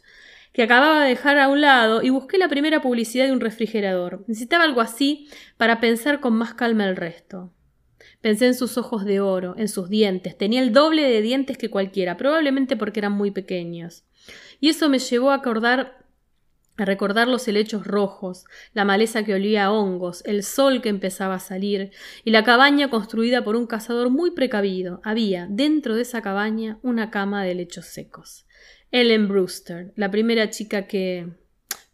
[0.53, 4.25] que acababa de dejar a un lado, y busqué la primera publicidad de un refrigerador.
[4.29, 7.53] Necesitaba algo así para pensar con más calma el resto.
[8.21, 10.37] Pensé en sus ojos de oro, en sus dientes.
[10.37, 14.05] Tenía el doble de dientes que cualquiera, probablemente porque eran muy pequeños.
[14.61, 16.07] Y eso me llevó a acordar
[16.79, 18.45] a recordar los helechos rojos,
[18.75, 21.91] la maleza que olía a hongos, el sol que empezaba a salir,
[22.25, 25.01] y la cabaña construida por un cazador muy precavido.
[25.03, 28.47] Había, dentro de esa cabaña, una cama de helechos secos.
[28.91, 31.29] Ellen Brewster, la primera chica que.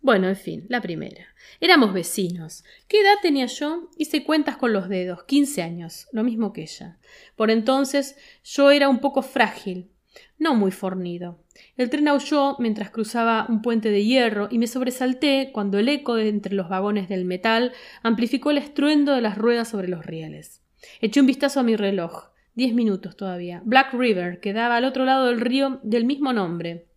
[0.02, 1.24] Bueno, en fin, la primera.
[1.60, 2.64] Éramos vecinos.
[2.88, 3.88] ¿Qué edad tenía yo?
[3.96, 5.22] Hice cuentas con los dedos.
[5.22, 6.98] Quince años, lo mismo que ella.
[7.36, 9.92] Por entonces yo era un poco frágil,
[10.38, 11.38] no muy fornido.
[11.76, 16.16] El tren aulló mientras cruzaba un puente de hierro y me sobresalté cuando el eco
[16.16, 17.72] de entre los vagones del metal
[18.02, 20.62] amplificó el estruendo de las ruedas sobre los rieles.
[21.00, 22.32] Eché un vistazo a mi reloj.
[22.54, 23.62] Diez minutos todavía.
[23.64, 26.88] Black River quedaba al otro lado del río del mismo nombre.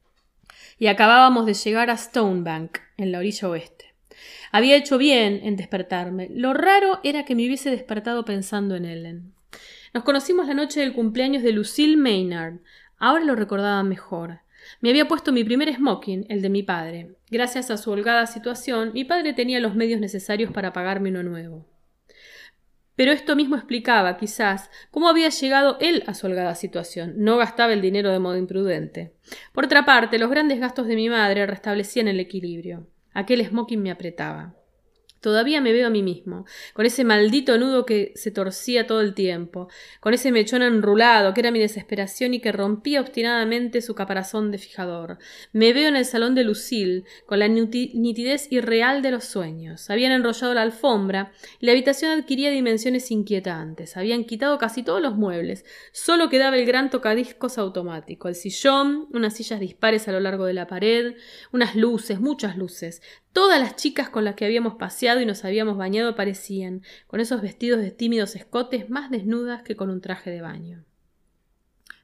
[0.77, 3.93] Y acabábamos de llegar a Stonebank, en la orilla oeste.
[4.51, 6.29] Había hecho bien en despertarme.
[6.31, 9.33] Lo raro era que me hubiese despertado pensando en Ellen.
[9.93, 12.55] Nos conocimos la noche del cumpleaños de Lucille Maynard.
[12.97, 14.39] Ahora lo recordaba mejor.
[14.81, 17.15] Me había puesto mi primer smoking, el de mi padre.
[17.29, 21.65] Gracias a su holgada situación, mi padre tenía los medios necesarios para pagarme uno nuevo.
[22.95, 27.13] Pero esto mismo explicaba, quizás, cómo había llegado él a su holgada situación.
[27.17, 29.13] No gastaba el dinero de modo imprudente.
[29.51, 32.87] Por otra parte, los grandes gastos de mi madre restablecían el equilibrio.
[33.13, 34.55] Aquel smoking me apretaba.
[35.25, 36.45] Todavía me veo a mí mismo,
[36.75, 39.69] con ese maldito nudo que se torcía todo el tiempo,
[39.99, 44.59] con ese mechón enrulado que era mi desesperación y que rompía obstinadamente su caparazón de
[44.59, 45.17] fijador.
[45.51, 49.89] Me veo en el salón de Lucille, con la nitidez irreal de los sueños.
[49.89, 53.97] Habían enrollado la alfombra y la habitación adquiría dimensiones inquietantes.
[53.97, 55.65] Habían quitado casi todos los muebles.
[55.91, 60.53] Solo quedaba el gran tocadiscos automático, el sillón, unas sillas dispares a lo largo de
[60.53, 61.15] la pared,
[61.51, 63.01] unas luces, muchas luces,
[63.35, 67.41] Todas las chicas con las que habíamos paseado y nos habíamos bañado aparecían, con esos
[67.41, 70.85] vestidos de tímidos escotes más desnudas que con un traje de baño.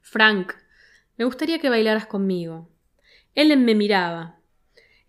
[0.01, 0.53] Frank,
[1.17, 2.69] me gustaría que bailaras conmigo.
[3.35, 4.40] Ellen me miraba,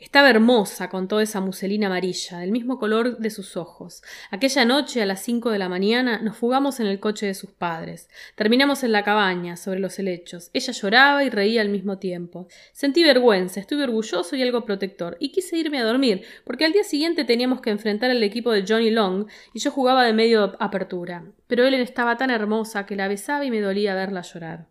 [0.02, 4.02] estaba hermosa con toda esa muselina amarilla, del mismo color de sus ojos.
[4.30, 7.50] Aquella noche, a las cinco de la mañana, nos fugamos en el coche de sus
[7.50, 8.08] padres.
[8.34, 10.50] Terminamos en la cabaña, sobre los helechos.
[10.52, 12.48] Ella lloraba y reía al mismo tiempo.
[12.72, 16.84] Sentí vergüenza, estuve orgulloso y algo protector, y quise irme a dormir, porque al día
[16.84, 21.24] siguiente teníamos que enfrentar al equipo de Johnny Long, y yo jugaba de medio apertura.
[21.46, 24.66] Pero Ellen estaba tan hermosa que la besaba y me dolía verla llorar.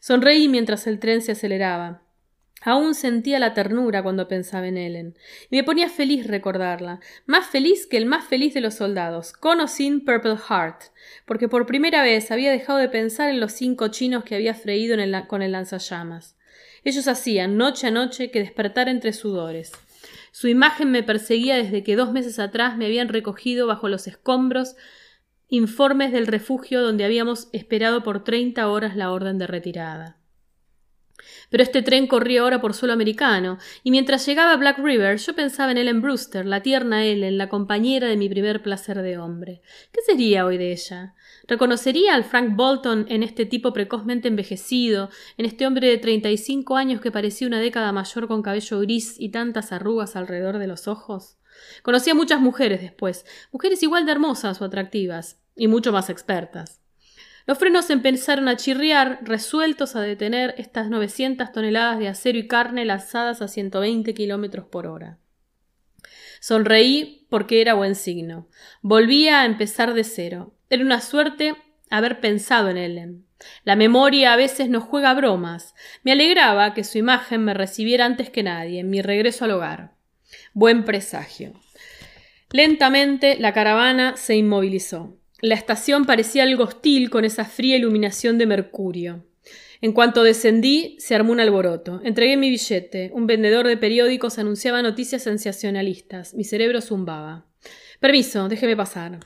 [0.00, 2.05] Sonreí mientras el tren se aceleraba.
[2.66, 5.14] Aún sentía la ternura cuando pensaba en Ellen,
[5.50, 9.60] y me ponía feliz recordarla, más feliz que el más feliz de los soldados, con
[9.60, 10.82] o sin Purple Heart,
[11.26, 14.96] porque por primera vez había dejado de pensar en los cinco chinos que había freído
[15.28, 16.36] con el lanzallamas.
[16.82, 19.70] Ellos hacían noche a noche que despertar entre sudores.
[20.32, 24.74] Su imagen me perseguía desde que dos meses atrás me habían recogido bajo los escombros
[25.46, 30.16] informes del refugio donde habíamos esperado por treinta horas la orden de retirada.
[31.50, 35.34] Pero este tren corría ahora por suelo americano, y mientras llegaba a Black River yo
[35.34, 39.62] pensaba en Ellen Brewster, la tierna Ellen, la compañera de mi primer placer de hombre.
[39.92, 41.14] ¿Qué sería hoy de ella?
[41.48, 46.36] ¿Reconocería al Frank Bolton en este tipo precozmente envejecido, en este hombre de treinta y
[46.36, 50.66] cinco años que parecía una década mayor con cabello gris y tantas arrugas alrededor de
[50.66, 51.38] los ojos?
[51.82, 56.82] Conocí a muchas mujeres después, mujeres igual de hermosas o atractivas, y mucho más expertas.
[57.46, 62.84] Los frenos empezaron a chirriar, resueltos a detener estas 900 toneladas de acero y carne
[62.84, 65.18] lanzadas a 120 kilómetros por hora.
[66.40, 68.48] Sonreí porque era buen signo.
[68.82, 70.54] Volvía a empezar de cero.
[70.70, 71.54] Era una suerte
[71.88, 73.26] haber pensado en Ellen.
[73.64, 75.74] La memoria a veces nos juega bromas.
[76.02, 79.94] Me alegraba que su imagen me recibiera antes que nadie en mi regreso al hogar.
[80.52, 81.52] Buen presagio.
[82.50, 85.16] Lentamente la caravana se inmovilizó.
[85.40, 89.24] La estación parecía algo hostil con esa fría iluminación de mercurio.
[89.82, 92.00] En cuanto descendí, se armó un alboroto.
[92.02, 93.10] Entregué mi billete.
[93.12, 96.32] Un vendedor de periódicos anunciaba noticias sensacionalistas.
[96.34, 97.46] Mi cerebro zumbaba.
[98.00, 99.20] Permiso, déjeme pasar.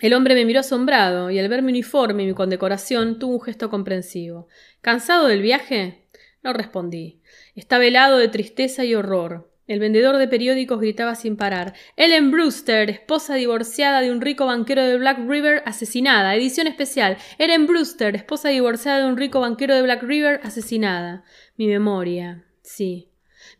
[0.00, 3.42] El hombre me miró asombrado y al ver mi uniforme y mi condecoración tuvo un
[3.42, 4.48] gesto comprensivo.
[4.80, 6.08] ¿Cansado del viaje?
[6.42, 7.20] No respondí.
[7.54, 9.50] Estaba helado de tristeza y horror.
[9.66, 11.74] El vendedor de periódicos gritaba sin parar.
[11.96, 16.36] Ellen Brewster, esposa divorciada de un rico banquero de Black River, asesinada.
[16.36, 17.16] Edición especial.
[17.38, 21.24] Ellen Brewster, esposa divorciada de un rico banquero de Black River, asesinada.
[21.56, 22.44] Mi memoria.
[22.62, 23.10] Sí.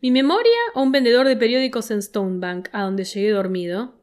[0.01, 3.99] ¿Mi memoria o un vendedor de periódicos en Stonebank, a donde llegué dormido?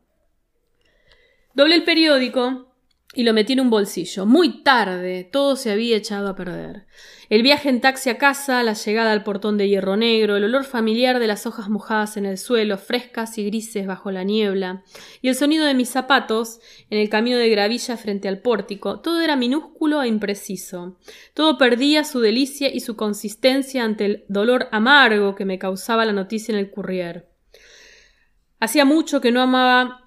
[1.55, 2.75] Doblé el periódico
[3.15, 4.27] y lo metí en un bolsillo.
[4.27, 5.25] Muy tarde.
[5.25, 6.87] Todo se había echado a perder.
[7.31, 10.65] El viaje en taxi a casa, la llegada al portón de hierro negro, el olor
[10.65, 14.83] familiar de las hojas mojadas en el suelo, frescas y grises bajo la niebla,
[15.23, 16.61] y el sonido de mis zapatos
[16.91, 20.99] en el camino de gravilla frente al pórtico, todo era minúsculo e impreciso.
[21.33, 26.13] Todo perdía su delicia y su consistencia ante el dolor amargo que me causaba la
[26.13, 27.29] noticia en el courrier.
[28.61, 30.04] Hacía mucho que no amaba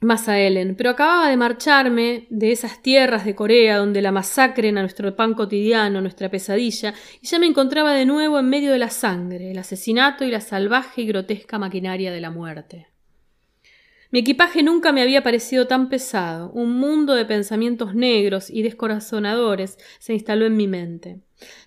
[0.00, 4.76] más a Ellen, pero acababa de marcharme de esas tierras de Corea donde la masacren
[4.76, 8.78] a nuestro pan cotidiano, nuestra pesadilla, y ya me encontraba de nuevo en medio de
[8.78, 12.88] la sangre, el asesinato y la salvaje y grotesca maquinaria de la muerte.
[14.14, 16.52] Mi equipaje nunca me había parecido tan pesado.
[16.52, 21.18] Un mundo de pensamientos negros y descorazonadores se instaló en mi mente.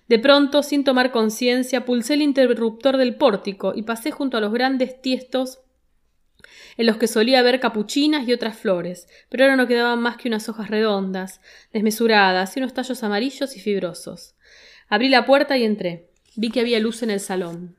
[0.08, 4.50] De pronto, sin tomar conciencia, pulsé el interruptor del pórtico y pasé junto a los
[4.50, 5.60] grandes tiestos
[6.78, 10.28] en los que solía ver capuchinas y otras flores, pero ahora no quedaban más que
[10.28, 14.36] unas hojas redondas, desmesuradas y unos tallos amarillos y fibrosos.
[14.88, 16.08] Abrí la puerta y entré.
[16.36, 17.76] Vi que había luz en el salón.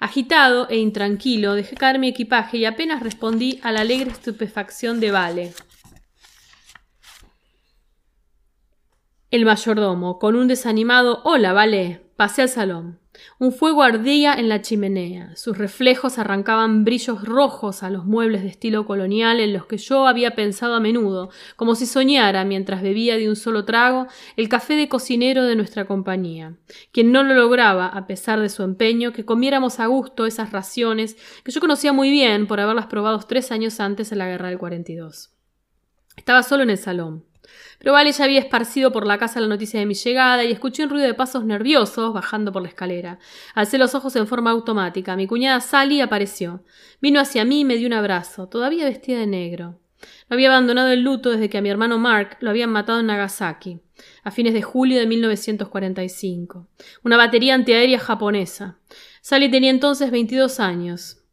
[0.00, 5.12] Agitado e intranquilo, dejé caer mi equipaje y apenas respondí a la alegre estupefacción de
[5.12, 5.52] Vale.
[9.30, 12.98] El mayordomo, con un desanimado Hola, vale, pasé al salón.
[13.38, 15.34] Un fuego ardía en la chimenea.
[15.36, 20.06] Sus reflejos arrancaban brillos rojos a los muebles de estilo colonial en los que yo
[20.06, 24.06] había pensado a menudo, como si soñara mientras bebía de un solo trago
[24.36, 26.56] el café de cocinero de nuestra compañía,
[26.92, 31.16] quien no lo lograba, a pesar de su empeño, que comiéramos a gusto esas raciones
[31.44, 34.58] que yo conocía muy bien por haberlas probado tres años antes en la guerra del
[34.58, 35.30] 42.
[36.16, 37.24] Estaba solo en el salón.
[37.84, 40.84] Pero Vale ya había esparcido por la casa la noticia de mi llegada y escuché
[40.84, 43.18] un ruido de pasos nerviosos bajando por la escalera.
[43.54, 45.16] Alcé los ojos en forma automática.
[45.16, 46.64] Mi cuñada Sally apareció.
[47.02, 49.80] Vino hacia mí y me dio un abrazo, todavía vestida de negro.
[50.30, 53.06] No había abandonado el luto desde que a mi hermano Mark lo habían matado en
[53.06, 53.80] Nagasaki,
[54.22, 56.66] a fines de julio de 1945.
[57.02, 58.78] Una batería antiaérea japonesa.
[59.20, 61.23] Sally tenía entonces 22 años.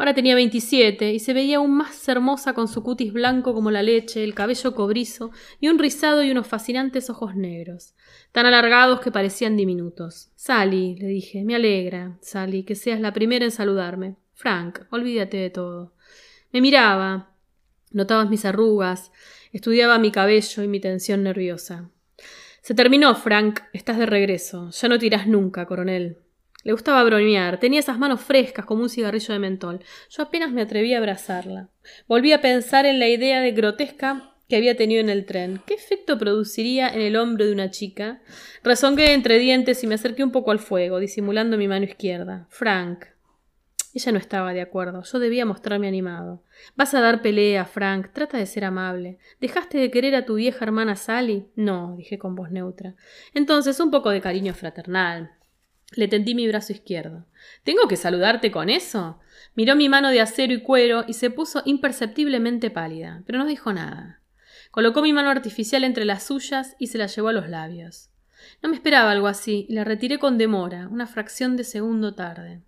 [0.00, 3.82] Ahora tenía veintisiete y se veía aún más hermosa con su cutis blanco como la
[3.82, 5.30] leche, el cabello cobrizo
[5.60, 7.92] y un rizado y unos fascinantes ojos negros,
[8.32, 10.30] tan alargados que parecían diminutos.
[10.36, 14.16] Sally, le dije, me alegra, Sally, que seas la primera en saludarme.
[14.32, 15.92] Frank, olvídate de todo.
[16.50, 17.34] Me miraba,
[17.90, 19.12] notabas mis arrugas,
[19.52, 21.90] estudiaba mi cabello y mi tensión nerviosa.
[22.62, 24.70] Se terminó, Frank, estás de regreso.
[24.70, 26.22] Ya no tirás nunca, coronel.
[26.62, 29.80] Le gustaba bromear, tenía esas manos frescas como un cigarrillo de mentol.
[30.10, 31.70] Yo apenas me atreví a abrazarla.
[32.06, 35.62] Volví a pensar en la idea de grotesca que había tenido en el tren.
[35.64, 38.20] ¿Qué efecto produciría en el hombro de una chica?
[38.62, 42.46] Rezongué entre dientes y me acerqué un poco al fuego, disimulando mi mano izquierda.
[42.50, 43.06] Frank.
[43.94, 45.02] Ella no estaba de acuerdo.
[45.02, 46.44] Yo debía mostrarme animado.
[46.76, 48.12] Vas a dar pelea, Frank.
[48.12, 49.18] Trata de ser amable.
[49.40, 51.46] ¿Dejaste de querer a tu vieja hermana Sally?
[51.56, 52.94] No, dije con voz neutra.
[53.34, 55.32] Entonces, un poco de cariño fraternal.
[55.92, 57.26] Le tendí mi brazo izquierdo.
[57.64, 59.18] ¿Tengo que saludarte con eso?
[59.54, 63.72] Miró mi mano de acero y cuero y se puso imperceptiblemente pálida, pero no dijo
[63.72, 64.20] nada.
[64.70, 68.10] Colocó mi mano artificial entre las suyas y se la llevó a los labios.
[68.62, 72.62] No me esperaba algo así y la retiré con demora, una fracción de segundo tarde.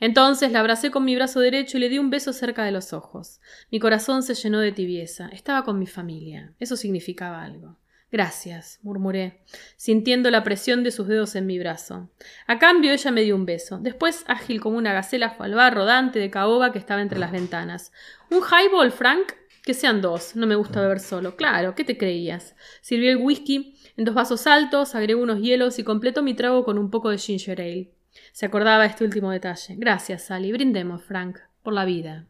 [0.00, 2.92] Entonces la abracé con mi brazo derecho y le di un beso cerca de los
[2.92, 3.40] ojos.
[3.70, 5.28] Mi corazón se llenó de tibieza.
[5.28, 6.54] Estaba con mi familia.
[6.58, 7.78] Eso significaba algo.
[8.12, 9.40] Gracias, murmuré,
[9.76, 12.10] sintiendo la presión de sus dedos en mi brazo.
[12.46, 13.78] A cambio ella me dio un beso.
[13.78, 17.32] Después, ágil como una gacela, fue al bar rodante de caoba que estaba entre las
[17.32, 17.90] ventanas.
[18.30, 19.32] ¿Un highball, Frank?
[19.64, 20.36] Que sean dos.
[20.36, 21.36] No me gusta beber solo.
[21.36, 22.54] Claro, ¿qué te creías?
[22.82, 26.76] Sirvió el whisky en dos vasos altos, agregó unos hielos y completó mi trago con
[26.76, 27.92] un poco de ginger ale.
[28.32, 29.76] Se acordaba este último detalle.
[29.78, 30.52] Gracias, Sally.
[30.52, 32.26] Brindemos, Frank, por la vida.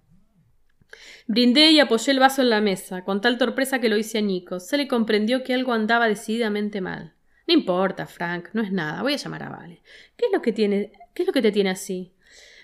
[1.27, 4.23] Brindé y apoyé el vaso en la mesa, con tal torpeza que lo hice a
[4.23, 4.61] Nico.
[4.61, 7.15] Se le comprendió que algo andaba decididamente mal.
[7.47, 9.03] No importa, Frank, no es nada.
[9.03, 9.83] Voy a llamar a Vale.
[10.17, 10.93] ¿Qué es lo que tiene?
[11.15, 12.13] ¿Qué es lo que te tiene así?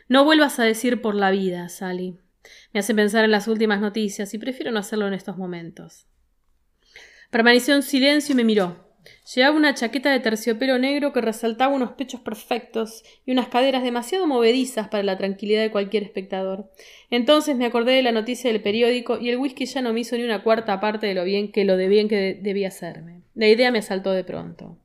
[0.09, 2.18] No vuelvas a decir por la vida, Sally.
[2.72, 6.07] Me hace pensar en las últimas noticias y prefiero no hacerlo en estos momentos.
[7.31, 8.88] Permaneció en silencio y me miró.
[9.34, 14.26] Llevaba una chaqueta de terciopelo negro que resaltaba unos pechos perfectos y unas caderas demasiado
[14.26, 16.70] movedizas para la tranquilidad de cualquier espectador.
[17.11, 20.16] Entonces me acordé de la noticia del periódico y el whisky ya no me hizo
[20.16, 23.22] ni una cuarta parte de lo bien que lo de bien que debía hacerme.
[23.34, 24.78] La idea me asaltó de pronto.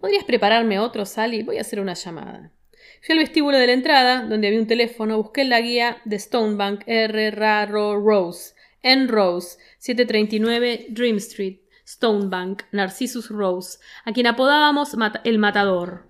[0.00, 1.42] ¿Podrías prepararme otro, Sally?
[1.42, 2.52] Voy a hacer una llamada.
[3.00, 6.82] Fui al vestíbulo de la entrada, donde había un teléfono, busqué la guía de Stonebank
[6.86, 7.30] R.
[7.30, 9.06] Raro Rose, N.
[9.06, 11.63] Rose, 739 Dream Street.
[11.94, 16.08] Stonebank, Narcissus Rose, a quien apodábamos el matador.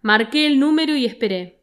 [0.00, 1.62] Marqué el número y esperé.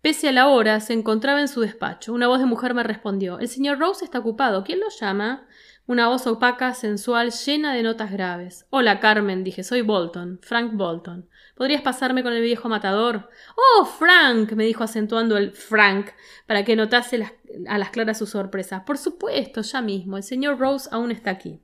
[0.00, 2.12] Pese a la hora, se encontraba en su despacho.
[2.12, 3.38] Una voz de mujer me respondió.
[3.38, 4.64] El señor Rose está ocupado.
[4.64, 5.46] ¿Quién lo llama?
[5.86, 8.66] Una voz opaca, sensual, llena de notas graves.
[8.70, 9.62] Hola, Carmen, dije.
[9.62, 11.28] Soy Bolton, Frank Bolton.
[11.54, 13.28] ¿Podrías pasarme con el viejo matador?
[13.54, 16.10] Oh, Frank, me dijo acentuando el Frank,
[16.46, 17.24] para que notase
[17.68, 18.84] a las claras su sorpresa.
[18.84, 20.16] Por supuesto, ya mismo.
[20.16, 21.60] El señor Rose aún está aquí.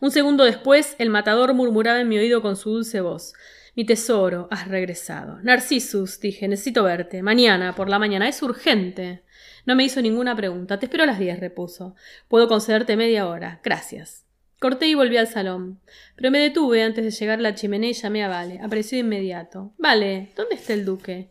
[0.00, 3.34] Un segundo después, el matador murmuraba en mi oído con su dulce voz.
[3.76, 5.38] Mi tesoro, has regresado.
[5.42, 7.22] Narcissus, dije, necesito verte.
[7.22, 8.26] Mañana, por la mañana.
[8.26, 9.22] Es urgente.
[9.66, 10.78] No me hizo ninguna pregunta.
[10.78, 11.94] Te espero a las diez, repuso.
[12.28, 13.60] Puedo concederte media hora.
[13.62, 14.24] Gracias.
[14.58, 15.80] Corté y volví al salón.
[16.16, 18.60] Pero me detuve antes de llegar a la chimenea y llamé a Vale.
[18.62, 19.74] Apareció de inmediato.
[19.76, 21.30] Vale, ¿dónde está el duque?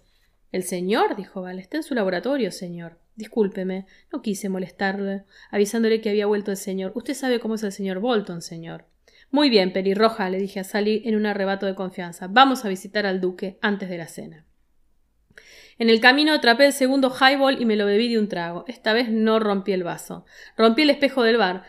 [0.52, 1.62] El señor, dijo Vale.
[1.62, 3.00] Está en su laboratorio, señor.
[3.16, 6.92] Discúlpeme, no quise molestarle, avisándole que había vuelto el señor.
[6.96, 8.86] Usted sabe cómo es el señor Bolton, señor.
[9.32, 12.28] Muy bien, pelirroja, le dije a Sally en un arrebato de confianza.
[12.28, 14.46] Vamos a visitar al duque antes de la cena.
[15.78, 18.64] En el camino atrapé el segundo highball y me lo bebí de un trago.
[18.68, 20.26] Esta vez no rompí el vaso.
[20.58, 21.64] Rompí el espejo del bar,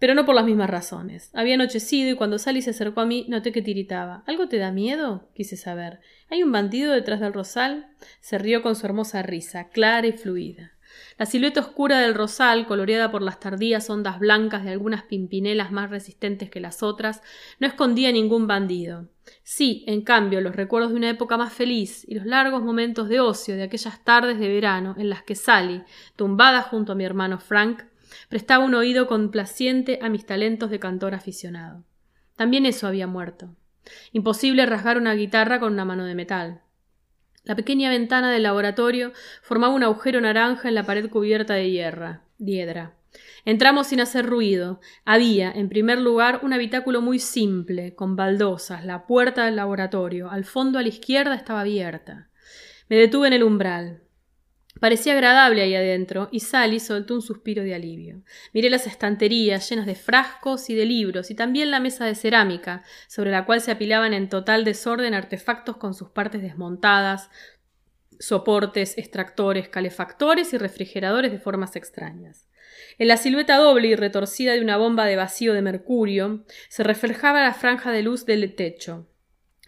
[0.00, 1.30] pero no por las mismas razones.
[1.34, 4.24] Había anochecido y cuando Sally se acercó a mí noté que tiritaba.
[4.26, 5.30] ¿Algo te da miedo?
[5.34, 6.00] quise saber.
[6.30, 7.88] ¿Hay un bandido detrás del rosal?
[8.20, 10.73] Se rió con su hermosa risa, clara y fluida.
[11.16, 15.90] La silueta oscura del rosal, coloreada por las tardías ondas blancas de algunas pimpinelas más
[15.90, 17.22] resistentes que las otras,
[17.60, 19.08] no escondía ningún bandido.
[19.42, 23.20] Sí, en cambio, los recuerdos de una época más feliz y los largos momentos de
[23.20, 25.84] ocio de aquellas tardes de verano en las que Sally,
[26.16, 27.84] tumbada junto a mi hermano Frank,
[28.28, 31.84] prestaba un oído complaciente a mis talentos de cantor aficionado.
[32.36, 33.54] También eso había muerto.
[34.12, 36.63] Imposible rasgar una guitarra con una mano de metal.
[37.44, 42.22] La pequeña ventana del laboratorio formaba un agujero naranja en la pared cubierta de hierra,
[42.38, 42.94] hiedra.
[43.44, 44.80] Entramos sin hacer ruido.
[45.04, 50.30] Había, en primer lugar, un habitáculo muy simple, con baldosas, la puerta del laboratorio.
[50.30, 52.30] Al fondo a la izquierda estaba abierta.
[52.88, 54.03] Me detuve en el umbral.
[54.80, 58.22] Parecía agradable ahí adentro, y Sally soltó un suspiro de alivio.
[58.52, 62.82] Miré las estanterías llenas de frascos y de libros, y también la mesa de cerámica,
[63.06, 67.30] sobre la cual se apilaban en total desorden artefactos con sus partes desmontadas,
[68.18, 72.48] soportes, extractores, calefactores y refrigeradores de formas extrañas.
[72.98, 77.42] En la silueta doble y retorcida de una bomba de vacío de mercurio se reflejaba
[77.42, 79.06] la franja de luz del techo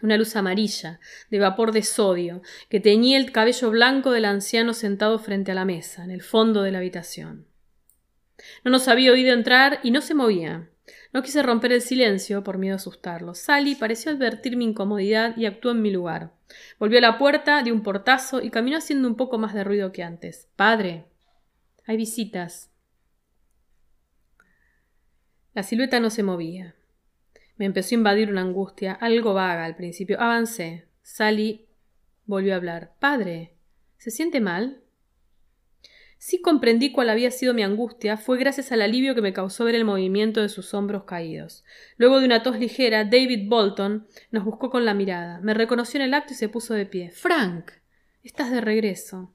[0.01, 5.17] una luz amarilla, de vapor de sodio, que teñía el cabello blanco del anciano sentado
[5.19, 7.47] frente a la mesa, en el fondo de la habitación.
[8.63, 10.69] No nos había oído entrar y no se movía.
[11.13, 13.33] No quise romper el silencio por miedo a asustarlo.
[13.33, 16.33] Sally pareció advertir mi incomodidad y actuó en mi lugar.
[16.79, 19.91] Volvió a la puerta, dio un portazo y caminó haciendo un poco más de ruido
[19.91, 20.47] que antes.
[20.55, 21.05] Padre.
[21.85, 22.69] Hay visitas.
[25.53, 26.75] La silueta no se movía.
[27.57, 30.19] Me empezó a invadir una angustia, algo vaga al principio.
[30.21, 30.85] Avancé.
[31.01, 31.67] Sally
[32.25, 32.93] volvió a hablar.
[32.99, 33.53] Padre,
[33.97, 34.81] ¿se siente mal?
[36.19, 39.75] Sí comprendí cuál había sido mi angustia, fue gracias al alivio que me causó ver
[39.75, 41.63] el movimiento de sus hombros caídos.
[41.97, 45.39] Luego de una tos ligera, David Bolton nos buscó con la mirada.
[45.41, 47.11] Me reconoció en el acto y se puso de pie.
[47.11, 47.71] Frank.
[48.23, 49.31] Estás de regreso.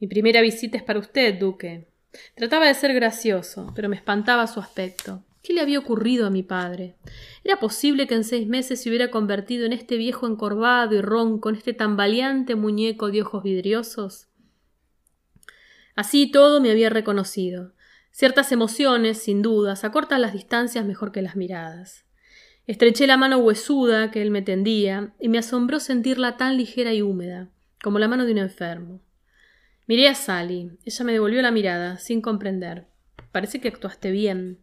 [0.00, 1.88] Mi primera visita es para usted, Duque.
[2.34, 5.24] Trataba de ser gracioso, pero me espantaba su aspecto.
[5.48, 6.96] ¿Qué le había ocurrido a mi padre?
[7.42, 11.48] ¿Era posible que en seis meses se hubiera convertido en este viejo encorvado y ronco,
[11.48, 14.28] en este tambaleante muñeco de ojos vidriosos?
[15.96, 17.72] Así todo me había reconocido.
[18.10, 22.04] Ciertas emociones, sin dudas, acortan las distancias mejor que las miradas.
[22.66, 27.00] Estreché la mano huesuda que él me tendía y me asombró sentirla tan ligera y
[27.00, 27.48] húmeda,
[27.82, 29.00] como la mano de un enfermo.
[29.86, 30.72] Miré a Sally.
[30.84, 32.86] Ella me devolvió la mirada, sin comprender.
[33.32, 34.58] Parece que actuaste bien.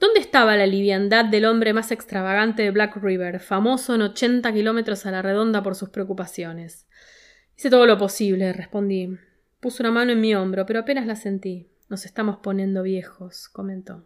[0.00, 5.06] ¿Dónde estaba la liviandad del hombre más extravagante de Black River, famoso en ochenta kilómetros
[5.06, 6.86] a la redonda por sus preocupaciones?
[7.56, 9.16] Hice todo lo posible, respondí.
[9.60, 11.68] Puso una mano en mi hombro, pero apenas la sentí.
[11.88, 14.04] Nos estamos poniendo viejos, comentó.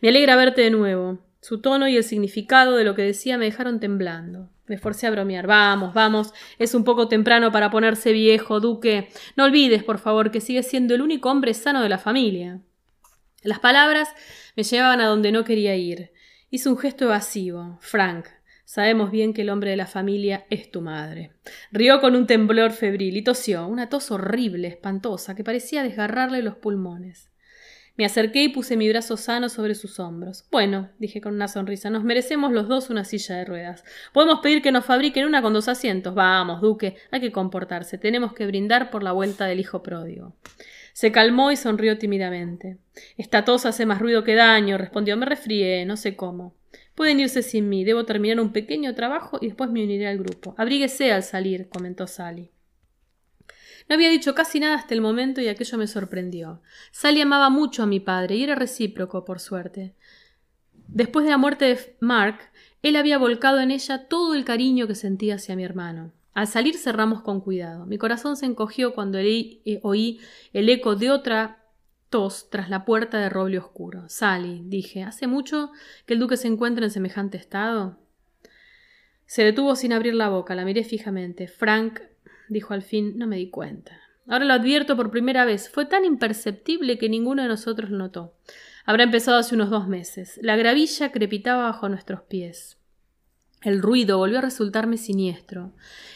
[0.00, 1.20] Me alegra verte de nuevo.
[1.40, 4.50] Su tono y el significado de lo que decía me dejaron temblando.
[4.66, 5.46] Me esforcé a bromear.
[5.46, 6.32] Vamos, vamos.
[6.58, 9.08] Es un poco temprano para ponerse viejo, Duque.
[9.36, 12.60] No olvides, por favor, que sigues siendo el único hombre sano de la familia.
[13.44, 14.08] Las palabras
[14.56, 16.12] me llevaban a donde no quería ir.
[16.48, 17.76] Hizo un gesto evasivo.
[17.82, 18.26] Frank,
[18.64, 21.32] sabemos bien que el hombre de la familia es tu madre.
[21.70, 26.56] Rió con un temblor febril y tosió, una tos horrible, espantosa, que parecía desgarrarle los
[26.56, 27.28] pulmones.
[27.96, 30.46] Me acerqué y puse mi brazo sano sobre sus hombros.
[30.50, 33.84] Bueno, dije con una sonrisa, nos merecemos los dos una silla de ruedas.
[34.14, 36.14] Podemos pedir que nos fabriquen una con dos asientos.
[36.14, 37.98] Vamos, Duque, hay que comportarse.
[37.98, 40.34] Tenemos que brindar por la vuelta del hijo pródigo.
[40.94, 42.78] Se calmó y sonrió tímidamente.
[43.16, 45.16] Esta tos hace más ruido que daño, respondió.
[45.16, 46.54] Me resfrié, no sé cómo.
[46.94, 47.82] Pueden irse sin mí.
[47.82, 50.54] Debo terminar un pequeño trabajo y después me uniré al grupo.
[50.56, 52.52] Abríguese al salir, comentó Sally.
[53.88, 56.62] No había dicho casi nada hasta el momento y aquello me sorprendió.
[56.92, 59.94] Sally amaba mucho a mi padre y era recíproco, por suerte.
[60.86, 62.38] Después de la muerte de Mark,
[62.82, 66.12] él había volcado en ella todo el cariño que sentía hacia mi hermano.
[66.34, 67.86] Al salir cerramos con cuidado.
[67.86, 70.20] Mi corazón se encogió cuando eh, oí
[70.52, 71.64] el eco de otra
[72.10, 74.08] tos tras la puerta de roble oscuro.
[74.08, 75.70] Sally, dije, ¿hace mucho
[76.06, 77.98] que el duque se encuentra en semejante estado?
[79.26, 81.46] Se detuvo sin abrir la boca, la miré fijamente.
[81.46, 82.00] Frank,
[82.48, 84.00] dijo al fin, no me di cuenta.
[84.26, 85.68] Ahora lo advierto por primera vez.
[85.68, 88.34] Fue tan imperceptible que ninguno de nosotros notó.
[88.84, 90.38] Habrá empezado hace unos dos meses.
[90.42, 92.78] La gravilla crepitaba bajo nuestros pies.
[93.64, 95.72] El ruido volvió a resultarme siniestro.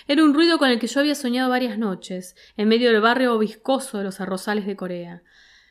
[0.07, 3.39] Era un ruido con el que yo había soñado varias noches, en medio del barrio
[3.39, 5.23] viscoso de los arrozales de Corea.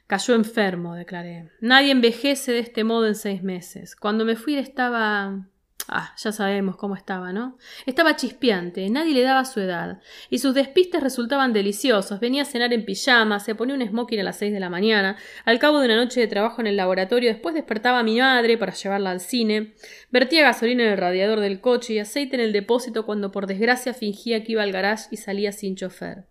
[0.07, 1.51] Cayó enfermo, declaré.
[1.61, 3.95] Nadie envejece de este modo en seis meses.
[3.95, 5.47] Cuando me fui estaba.
[5.89, 7.57] Ah, ya sabemos cómo estaba, ¿no?
[7.85, 12.19] Estaba chispeante, nadie le daba su edad, y sus despistes resultaban deliciosos.
[12.19, 15.15] Venía a cenar en pijama, se ponía un smoking a las seis de la mañana,
[15.45, 18.57] al cabo de una noche de trabajo en el laboratorio, después despertaba a mi madre
[18.57, 19.75] para llevarla al cine,
[20.11, 23.93] vertía gasolina en el radiador del coche y aceite en el depósito cuando por desgracia
[23.93, 26.25] fingía que iba al garage y salía sin chofer.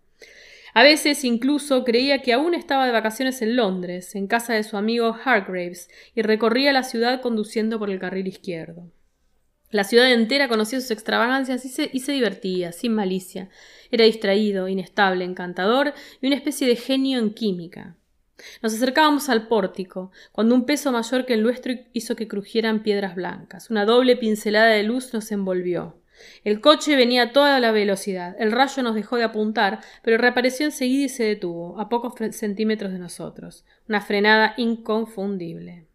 [0.75, 4.77] A veces incluso creía que aún estaba de vacaciones en Londres, en casa de su
[4.77, 8.91] amigo Hargraves, y recorría la ciudad conduciendo por el carril izquierdo.
[9.69, 13.49] La ciudad entera conocía sus extravagancias y se, y se, divertía, sin malicia.
[13.91, 17.97] Era distraído, inestable, encantador y una especie de genio en química.
[18.61, 23.15] Nos acercábamos al pórtico, cuando un peso mayor que el nuestro hizo que crujieran piedras
[23.15, 23.69] blancas.
[23.69, 26.01] Una doble pincelada de luz nos envolvió.
[26.43, 28.35] El coche venía a toda la velocidad.
[28.39, 32.91] El rayo nos dejó de apuntar, pero reapareció enseguida y se detuvo, a pocos centímetros
[32.91, 33.65] de nosotros.
[33.87, 35.86] Una frenada inconfundible.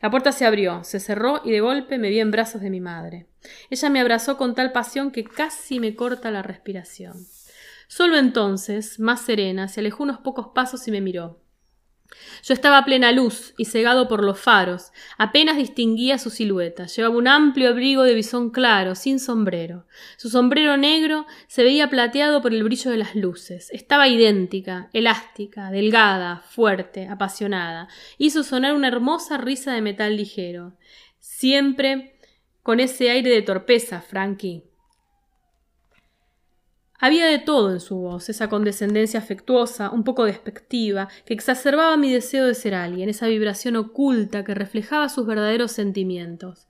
[0.00, 2.80] La puerta se abrió, se cerró y de golpe me vi en brazos de mi
[2.80, 3.26] madre.
[3.70, 7.26] Ella me abrazó con tal pasión que casi me corta la respiración.
[7.88, 11.39] Solo entonces, más serena, se alejó unos pocos pasos y me miró.
[12.42, 14.92] Yo estaba a plena luz y cegado por los faros.
[15.18, 16.86] Apenas distinguía su silueta.
[16.86, 19.86] Llevaba un amplio abrigo de bisón claro, sin sombrero.
[20.16, 23.70] Su sombrero negro se veía plateado por el brillo de las luces.
[23.72, 27.88] Estaba idéntica, elástica, delgada, fuerte, apasionada.
[28.18, 30.74] Hizo sonar una hermosa risa de metal ligero.
[31.18, 32.16] Siempre
[32.62, 34.69] con ese aire de torpeza, Frankie.
[37.00, 42.12] Había de todo en su voz, esa condescendencia afectuosa, un poco despectiva, que exacerbaba mi
[42.12, 46.68] deseo de ser alguien, esa vibración oculta que reflejaba sus verdaderos sentimientos,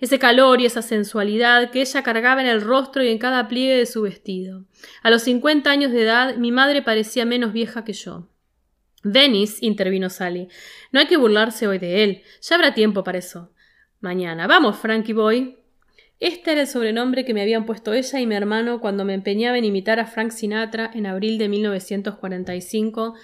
[0.00, 3.76] ese calor y esa sensualidad que ella cargaba en el rostro y en cada pliegue
[3.76, 4.64] de su vestido.
[5.02, 8.28] A los cincuenta años de edad mi madre parecía menos vieja que yo.
[9.04, 10.48] Denis, intervino Sally,
[10.90, 13.52] no hay que burlarse hoy de él, ya habrá tiempo para eso.
[14.00, 14.46] Mañana.
[14.46, 15.57] Vamos, Frankie Boy.
[16.20, 19.56] Este era el sobrenombre que me habían puesto ella y mi hermano cuando me empeñaba
[19.56, 23.14] en imitar a Frank Sinatra en abril de 1945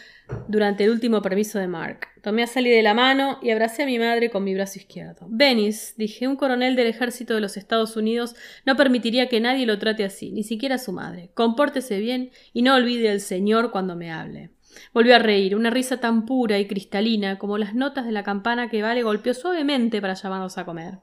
[0.46, 2.06] durante el último permiso de Mark.
[2.22, 5.26] Tomé a Sally de la mano y abracé a mi madre con mi brazo izquierdo.
[5.28, 9.80] Venice, dije, un coronel del ejército de los Estados Unidos no permitiría que nadie lo
[9.80, 11.32] trate así, ni siquiera su madre.
[11.34, 14.50] Compórtese bien y no olvide al Señor cuando me hable.
[14.92, 18.70] Volvió a reír, una risa tan pura y cristalina como las notas de la campana
[18.70, 20.98] que Vale golpeó suavemente para llamarnos a comer.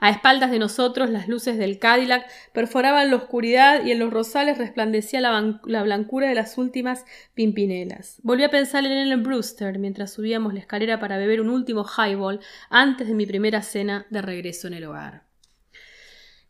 [0.00, 4.58] A espaldas de nosotros las luces del Cadillac perforaban la oscuridad y en los rosales
[4.58, 8.18] resplandecía la, la blancura de las últimas pimpinelas.
[8.22, 12.40] Volví a pensar en Ellen Brewster mientras subíamos la escalera para beber un último highball
[12.70, 15.29] antes de mi primera cena de regreso en el hogar.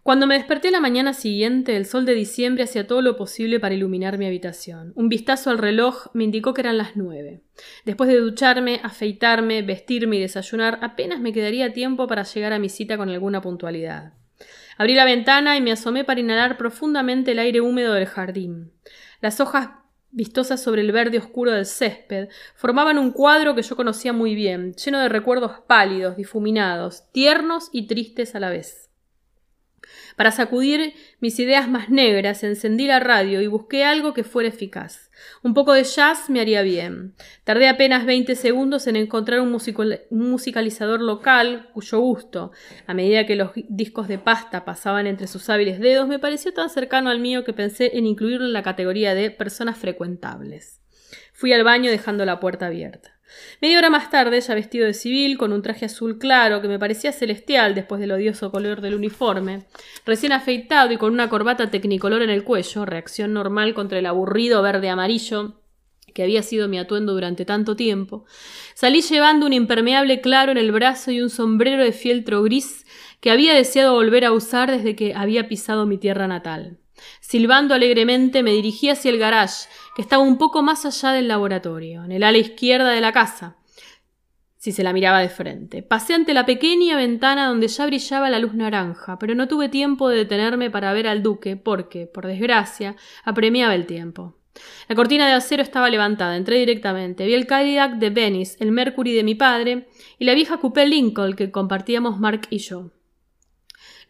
[0.02, 3.74] Cuando me desperté la mañana siguiente, el sol de diciembre hacía todo lo posible para
[3.74, 4.92] iluminar mi habitación.
[4.96, 7.42] Un vistazo al reloj me indicó que eran las nueve.
[7.84, 12.70] Después de ducharme, afeitarme, vestirme y desayunar, apenas me quedaría tiempo para llegar a mi
[12.70, 14.14] cita con alguna puntualidad.
[14.78, 18.72] Abrí la ventana y me asomé para inhalar profundamente el aire húmedo del jardín.
[19.20, 19.68] Las hojas
[20.12, 24.74] vistosas sobre el verde oscuro del césped, formaban un cuadro que yo conocía muy bien,
[24.74, 28.89] lleno de recuerdos pálidos, difuminados, tiernos y tristes a la vez.
[30.16, 35.10] Para sacudir mis ideas más negras, encendí la radio y busqué algo que fuera eficaz.
[35.42, 37.14] Un poco de jazz me haría bien.
[37.44, 39.56] Tardé apenas veinte segundos en encontrar un,
[40.10, 42.52] musicalizador local cuyo gusto,
[42.86, 46.70] a medida que los discos de pasta pasaban entre sus hábiles dedos, me pareció tan
[46.70, 50.80] cercano al mío que pensé en incluirlo en la categoría de personas frecuentables.
[51.32, 53.19] Fui al baño dejando la puerta abierta.
[53.60, 56.78] Media hora más tarde, ya vestido de civil, con un traje azul claro que me
[56.78, 59.64] parecía celestial después del odioso color del uniforme,
[60.04, 64.62] recién afeitado y con una corbata tecnicolor en el cuello, reacción normal contra el aburrido
[64.62, 65.60] verde amarillo
[66.12, 68.24] que había sido mi atuendo durante tanto tiempo,
[68.74, 72.84] salí llevando un impermeable claro en el brazo y un sombrero de fieltro gris
[73.20, 76.79] que había deseado volver a usar desde que había pisado mi tierra natal.
[77.20, 82.04] Silbando alegremente me dirigí hacia el garage, que estaba un poco más allá del laboratorio,
[82.04, 83.56] en el ala izquierda de la casa,
[84.56, 85.82] si se la miraba de frente.
[85.82, 90.08] Pasé ante la pequeña ventana donde ya brillaba la luz naranja, pero no tuve tiempo
[90.08, 94.36] de detenerme para ver al duque, porque, por desgracia, apremiaba el tiempo.
[94.88, 97.24] La cortina de acero estaba levantada, entré directamente.
[97.24, 99.88] Vi el Cadillac de Venice, el Mercury de mi padre
[100.18, 102.90] y la vieja coupé Lincoln que compartíamos Mark y yo.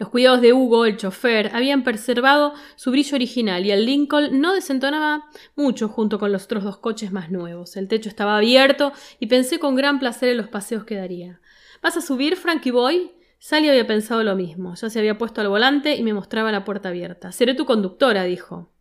[0.01, 4.55] Los cuidados de Hugo, el chofer, habían preservado su brillo original y el Lincoln no
[4.55, 5.27] desentonaba
[5.57, 7.77] mucho junto con los otros dos coches más nuevos.
[7.77, 11.43] El techo estaba abierto y pensé con gran placer en los paseos que daría.
[11.83, 13.13] ¿Vas a subir, Frankie Boy?
[13.39, 14.75] Sally había pensado lo mismo.
[14.75, 17.31] Ya se había puesto al volante y me mostraba la puerta abierta.
[17.31, 18.73] Seré tu conductora, dijo.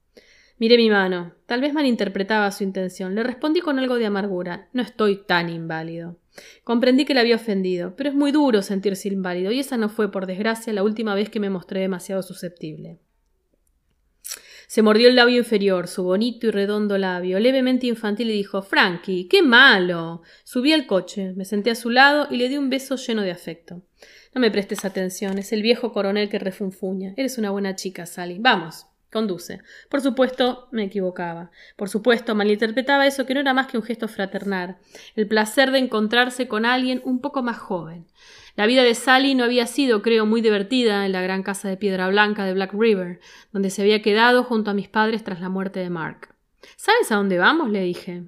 [0.57, 1.33] Miré mi mano.
[1.47, 3.13] Tal vez malinterpretaba su intención.
[3.15, 4.69] Le respondí con algo de amargura.
[4.71, 6.15] No estoy tan inválido.
[6.63, 10.11] Comprendí que le había ofendido, pero es muy duro sentirse inválido, y esa no fue,
[10.11, 12.99] por desgracia, la última vez que me mostré demasiado susceptible.
[14.67, 19.27] Se mordió el labio inferior, su bonito y redondo labio, levemente infantil, y dijo Frankie,
[19.27, 20.21] qué malo.
[20.43, 23.31] Subí al coche, me senté a su lado y le di un beso lleno de
[23.31, 23.81] afecto.
[24.35, 27.15] No me prestes atención, es el viejo coronel que refunfuña.
[27.17, 28.37] Eres una buena chica, Sally.
[28.39, 28.88] Vamos.
[29.11, 29.61] Conduce.
[29.89, 31.49] Por supuesto, me equivocaba.
[31.75, 34.77] Por supuesto, malinterpretaba eso que no era más que un gesto fraternal,
[35.15, 38.05] el placer de encontrarse con alguien un poco más joven.
[38.55, 41.77] La vida de Sally no había sido, creo, muy divertida en la gran casa de
[41.77, 43.19] piedra blanca de Black River,
[43.51, 46.35] donde se había quedado junto a mis padres tras la muerte de Mark.
[46.75, 47.71] ¿Sabes a dónde vamos?
[47.71, 48.25] le dije.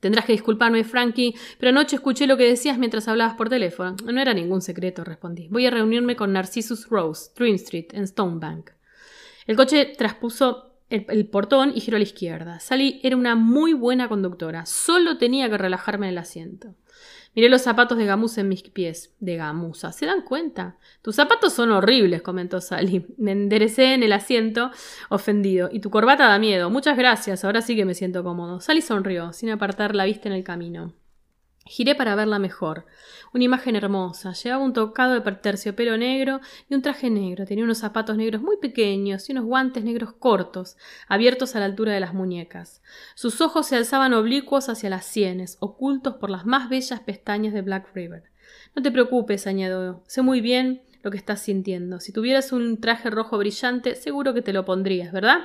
[0.00, 3.94] Tendrás que disculparme, Frankie, pero anoche escuché lo que decías mientras hablabas por teléfono.
[4.04, 5.46] No era ningún secreto, respondí.
[5.48, 8.72] Voy a reunirme con Narcissus Rose, Dream Street, en Stonebank.
[9.46, 12.60] El coche traspuso el, portón y giró a la izquierda.
[12.60, 14.66] Sally era una muy buena conductora.
[14.66, 16.74] Solo tenía que relajarme en el asiento.
[17.34, 19.14] Miré los zapatos de gamuza en mis pies.
[19.18, 19.90] De gamuza.
[19.92, 20.76] ¿Se dan cuenta?
[21.00, 23.06] Tus zapatos son horribles, comentó Sally.
[23.16, 24.70] Me enderecé en el asiento,
[25.08, 25.70] ofendido.
[25.72, 26.68] Y tu corbata da miedo.
[26.68, 27.44] Muchas gracias.
[27.44, 28.60] Ahora sí que me siento cómodo.
[28.60, 30.92] Sally sonrió, sin apartar la vista en el camino.
[31.64, 32.86] Giré para verla mejor.
[33.32, 34.32] Una imagen hermosa.
[34.32, 37.46] Llevaba un tocado de terciopelo negro y un traje negro.
[37.46, 40.76] Tenía unos zapatos negros muy pequeños y unos guantes negros cortos,
[41.08, 42.82] abiertos a la altura de las muñecas.
[43.14, 47.62] Sus ojos se alzaban oblicuos hacia las sienes, ocultos por las más bellas pestañas de
[47.62, 48.24] Black River.
[48.74, 50.02] No te preocupes, añadió.
[50.06, 52.00] Sé muy bien lo que estás sintiendo.
[52.00, 55.38] Si tuvieras un traje rojo brillante, seguro que te lo pondrías, ¿verdad?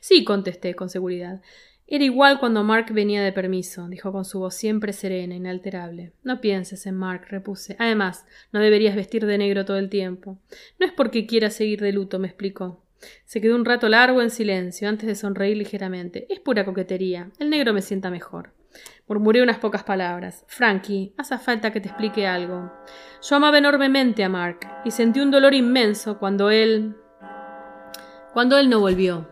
[0.00, 1.40] Sí, contesté con seguridad.
[1.94, 6.14] Era igual cuando Mark venía de permiso, dijo con su voz siempre serena, inalterable.
[6.24, 7.76] No pienses en Mark, repuse.
[7.78, 10.38] Además, no deberías vestir de negro todo el tiempo.
[10.80, 12.82] No es porque quiera seguir de luto, me explicó.
[13.26, 16.26] Se quedó un rato largo en silencio, antes de sonreír ligeramente.
[16.30, 17.30] Es pura coquetería.
[17.38, 18.54] El negro me sienta mejor.
[19.06, 20.46] Murmuré unas pocas palabras.
[20.48, 22.72] Frankie, hace falta que te explique algo.
[23.20, 26.96] Yo amaba enormemente a Mark y sentí un dolor inmenso cuando él.
[28.32, 29.31] cuando él no volvió.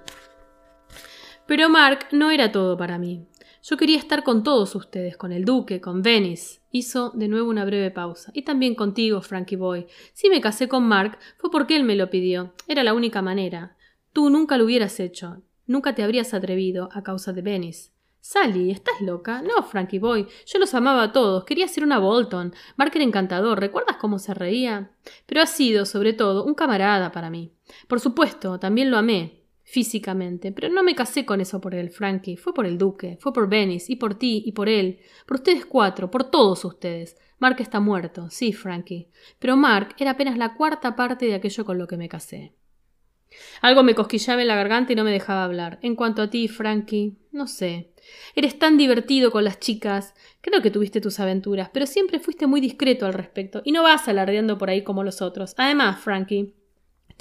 [1.51, 3.27] Pero Mark no era todo para mí.
[3.65, 6.61] Yo quería estar con todos ustedes, con el duque, con Venice.
[6.71, 8.31] Hizo de nuevo una breve pausa.
[8.37, 9.89] Y también contigo, Frankie Boy.
[10.13, 12.55] Si me casé con Mark fue porque él me lo pidió.
[12.69, 13.77] Era la única manera.
[14.13, 15.43] Tú nunca lo hubieras hecho.
[15.67, 17.91] Nunca te habrías atrevido a causa de Venice.
[18.21, 19.43] Sally, ¿estás loca?
[19.43, 20.29] No, Frankie Boy.
[20.47, 21.43] Yo los amaba a todos.
[21.43, 22.55] Quería ser una Bolton.
[22.77, 23.59] Mark era encantador.
[23.59, 24.93] ¿Recuerdas cómo se reía?
[25.27, 27.51] Pero ha sido, sobre todo, un camarada para mí.
[27.89, 29.40] Por supuesto, también lo amé
[29.71, 32.37] físicamente, pero no me casé con eso por él, Frankie.
[32.37, 35.65] Fue por el duque, fue por Venice, y por ti, y por él, por ustedes
[35.65, 37.17] cuatro, por todos ustedes.
[37.39, 39.09] Mark está muerto, sí, Frankie.
[39.39, 42.53] Pero Mark era apenas la cuarta parte de aquello con lo que me casé.
[43.61, 45.79] Algo me cosquillaba en la garganta y no me dejaba hablar.
[45.83, 47.93] En cuanto a ti, Frankie, no sé.
[48.35, 50.15] Eres tan divertido con las chicas.
[50.41, 54.09] Creo que tuviste tus aventuras, pero siempre fuiste muy discreto al respecto, y no vas
[54.09, 55.55] alardeando por ahí como los otros.
[55.59, 56.55] Además, Frankie,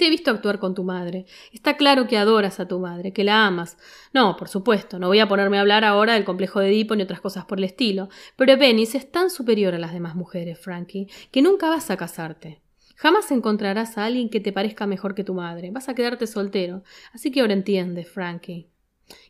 [0.00, 1.26] te he visto actuar con tu madre.
[1.52, 3.76] Está claro que adoras a tu madre, que la amas.
[4.14, 7.02] No, por supuesto, no voy a ponerme a hablar ahora del complejo de Edipo ni
[7.02, 11.06] otras cosas por el estilo, pero Venice es tan superior a las demás mujeres, Frankie,
[11.30, 12.62] que nunca vas a casarte.
[12.96, 15.70] Jamás encontrarás a alguien que te parezca mejor que tu madre.
[15.70, 16.82] Vas a quedarte soltero.
[17.12, 18.70] Así que ahora entiendes, Frankie.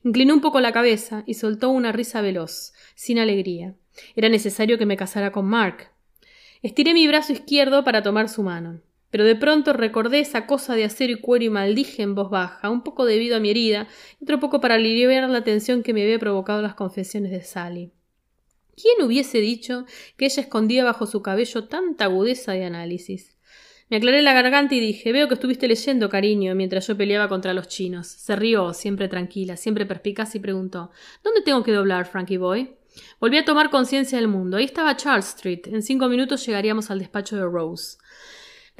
[0.04, 3.74] Inclinó un poco la cabeza y soltó una risa veloz, sin alegría.
[4.14, 5.90] Era necesario que me casara con Mark.
[6.62, 8.80] Estiré mi brazo izquierdo para tomar su mano.
[9.10, 12.70] Pero de pronto recordé esa cosa de acero y cuero y maldije en voz baja,
[12.70, 13.88] un poco debido a mi herida,
[14.20, 17.92] y otro poco para aliviar la tensión que me había provocado las confesiones de Sally.
[18.80, 19.84] ¿Quién hubiese dicho
[20.16, 23.36] que ella escondía bajo su cabello tanta agudeza de análisis?
[23.90, 27.52] Me aclaré la garganta y dije Veo que estuviste leyendo, cariño, mientras yo peleaba contra
[27.52, 28.06] los chinos.
[28.06, 30.92] Se rió, siempre tranquila, siempre perspicaz, y preguntó
[31.24, 32.76] ¿Dónde tengo que doblar, Frankie Boy?
[33.20, 34.56] Volví a tomar conciencia del mundo.
[34.56, 35.66] Ahí estaba Charles Street.
[35.66, 37.98] En cinco minutos llegaríamos al despacho de Rose.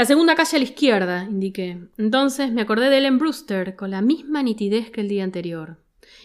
[0.01, 1.79] La segunda calle a la izquierda, indiqué.
[1.99, 5.77] Entonces me acordé de Ellen Brewster con la misma nitidez que el día anterior.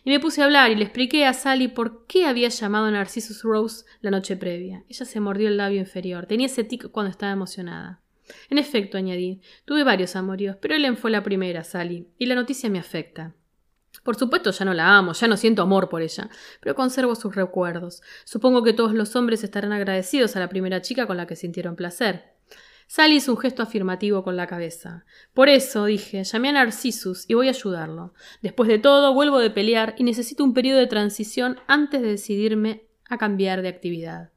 [0.06, 2.92] Y me puse a hablar y le expliqué a Sally por qué había llamado a
[2.92, 4.86] Narcissus Rose la noche previa.
[4.88, 6.26] Ella se mordió el labio inferior.
[6.26, 8.00] Tenía ese tic cuando estaba emocionada.
[8.50, 12.70] En efecto, añadí, tuve varios amoríos, pero Ellen fue la primera, Sally, y la noticia
[12.70, 13.34] me afecta.
[14.04, 16.30] Por supuesto ya no la amo, ya no siento amor por ella,
[16.62, 18.02] pero conservo sus recuerdos.
[18.24, 21.76] Supongo que todos los hombres estarán agradecidos a la primera chica con la que sintieron
[21.76, 22.35] placer.
[22.88, 25.06] Sally hizo un gesto afirmativo con la cabeza.
[25.34, 28.14] Por eso, dije, llamé a Narcissus y voy a ayudarlo.
[28.42, 32.84] Después de todo, vuelvo de pelear y necesito un periodo de transición antes de decidirme
[33.10, 34.30] a cambiar de actividad.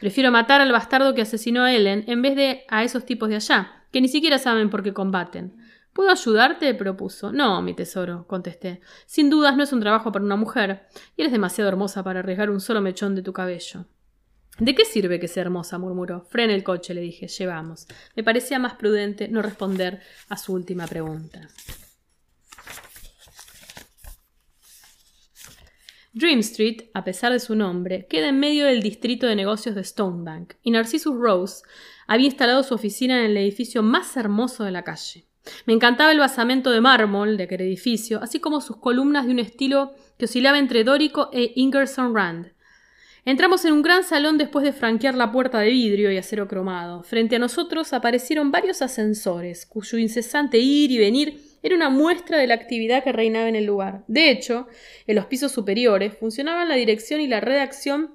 [0.00, 3.36] Prefiero matar al bastardo que asesinó a Ellen en vez de a esos tipos de
[3.36, 5.56] allá, que ni siquiera saben por qué combaten.
[5.92, 6.74] ¿Puedo ayudarte?
[6.74, 7.32] propuso.
[7.32, 8.80] No, mi tesoro, contesté.
[9.06, 10.86] Sin dudas no es un trabajo para una mujer,
[11.16, 13.86] y eres demasiado hermosa para arriesgar un solo mechón de tu cabello.
[14.58, 15.78] ¿De qué sirve que sea hermosa?
[15.78, 16.22] murmuró.
[16.22, 17.28] Frene el coche, le dije.
[17.28, 17.86] Llevamos.
[18.16, 21.48] Me parecía más prudente no responder a su última pregunta.
[26.12, 29.84] Dream Street, a pesar de su nombre, queda en medio del distrito de negocios de
[29.84, 31.62] Stonebank, y Narcissus Rose
[32.08, 35.28] había instalado su oficina en el edificio más hermoso de la calle.
[35.66, 39.38] Me encantaba el basamento de mármol de aquel edificio, así como sus columnas de un
[39.38, 42.52] estilo que oscilaba entre dórico e Ingerson Rand.
[43.28, 47.02] Entramos en un gran salón después de franquear la puerta de vidrio y acero cromado.
[47.02, 52.46] Frente a nosotros aparecieron varios ascensores, cuyo incesante ir y venir era una muestra de
[52.46, 54.02] la actividad que reinaba en el lugar.
[54.08, 54.66] De hecho,
[55.06, 58.14] en los pisos superiores funcionaban la dirección y la redacción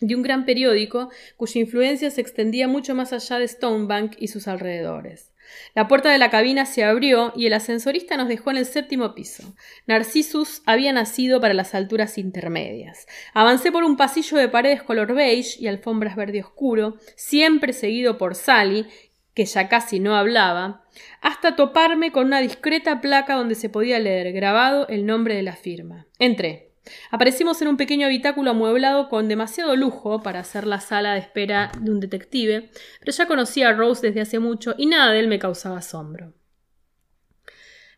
[0.00, 4.46] de un gran periódico cuya influencia se extendía mucho más allá de Stonebank y sus
[4.46, 5.33] alrededores.
[5.74, 9.14] La puerta de la cabina se abrió y el ascensorista nos dejó en el séptimo
[9.14, 9.54] piso.
[9.86, 13.06] Narcissus había nacido para las alturas intermedias.
[13.32, 18.34] Avancé por un pasillo de paredes color beige y alfombras verde oscuro, siempre seguido por
[18.34, 18.86] Sally,
[19.34, 20.84] que ya casi no hablaba,
[21.20, 25.56] hasta toparme con una discreta placa donde se podía leer grabado el nombre de la
[25.56, 26.06] firma.
[26.18, 26.63] Entré.
[27.10, 31.72] Aparecimos en un pequeño habitáculo amueblado con demasiado lujo para hacer la sala de espera
[31.80, 32.70] de un detective,
[33.00, 36.34] pero ya conocía a Rose desde hace mucho y nada de él me causaba asombro.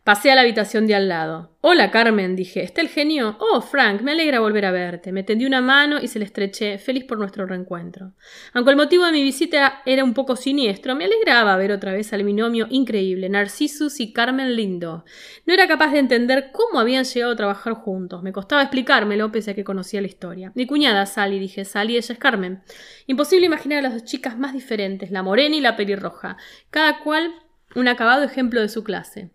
[0.07, 1.57] Pasé a la habitación de al lado.
[1.59, 2.63] Hola, Carmen, dije.
[2.63, 3.35] ¿Está el genio?
[3.41, 5.11] Oh, Frank, me alegra volver a verte.
[5.11, 8.13] Me tendí una mano y se le estreché, feliz por nuestro reencuentro.
[8.53, 12.13] Aunque el motivo de mi visita era un poco siniestro, me alegraba ver otra vez
[12.13, 15.03] al binomio increíble, Narcissus y Carmen Lindo.
[15.45, 18.23] No era capaz de entender cómo habían llegado a trabajar juntos.
[18.23, 20.53] Me costaba explicármelo, pese a que conocía la historia.
[20.55, 21.65] Mi cuñada, Sally, dije.
[21.65, 22.63] Sally, ella es Carmen.
[23.07, 26.37] Imposible imaginar a las dos chicas más diferentes, la morena y la pelirroja,
[26.69, 27.33] cada cual
[27.75, 29.31] un acabado ejemplo de su clase.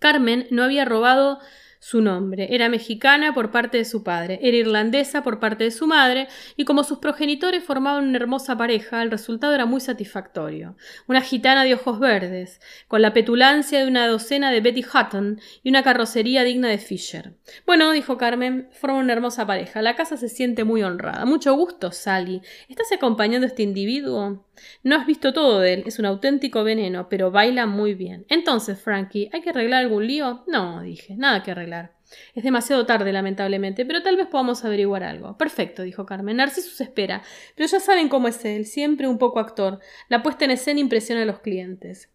[0.00, 1.38] Carmen no había robado
[1.80, 2.54] su nombre.
[2.54, 6.64] Era mexicana por parte de su padre, era irlandesa por parte de su madre, y
[6.64, 10.76] como sus progenitores formaban una hermosa pareja, el resultado era muy satisfactorio.
[11.08, 15.70] Una gitana de ojos verdes, con la petulancia de una docena de Betty Hutton y
[15.70, 17.32] una carrocería digna de Fisher.
[17.66, 19.80] Bueno, dijo Carmen, forma una hermosa pareja.
[19.80, 21.24] La casa se siente muy honrada.
[21.24, 22.42] Mucho gusto, Sally.
[22.68, 24.46] ¿Estás acompañando a este individuo?
[24.82, 28.26] No has visto todo de él, es un auténtico veneno, pero baila muy bien.
[28.28, 30.44] Entonces, Frankie, ¿hay que arreglar algún lío?
[30.46, 31.69] No, dije, nada que arreglar.
[32.34, 35.36] Es demasiado tarde, lamentablemente, pero tal vez podamos averiguar algo.
[35.36, 36.36] Perfecto, dijo Carmen.
[36.36, 37.22] Narcisus espera,
[37.54, 39.80] pero ya saben cómo es él, siempre un poco actor.
[40.08, 42.10] La puesta en escena impresiona a los clientes.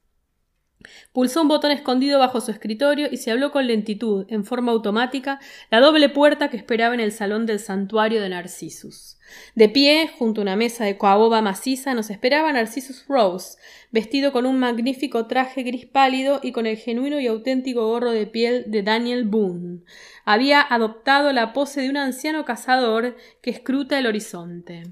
[1.13, 5.39] Pulsó un botón escondido bajo su escritorio y se habló con lentitud, en forma automática,
[5.71, 9.17] la doble puerta que esperaba en el salón del santuario de Narcissus.
[9.55, 13.57] De pie, junto a una mesa de coaboba maciza, nos esperaba Narcissus Rose,
[13.91, 18.27] vestido con un magnífico traje gris pálido y con el genuino y auténtico gorro de
[18.27, 19.79] piel de Daniel Boone.
[20.25, 24.83] Había adoptado la pose de un anciano cazador que escruta el horizonte.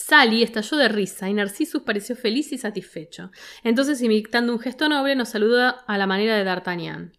[0.00, 3.30] Sally estalló de risa y Narcissus pareció feliz y satisfecho.
[3.62, 7.12] Entonces, imitando un gesto noble, nos saludó a la manera de D'Artagnan.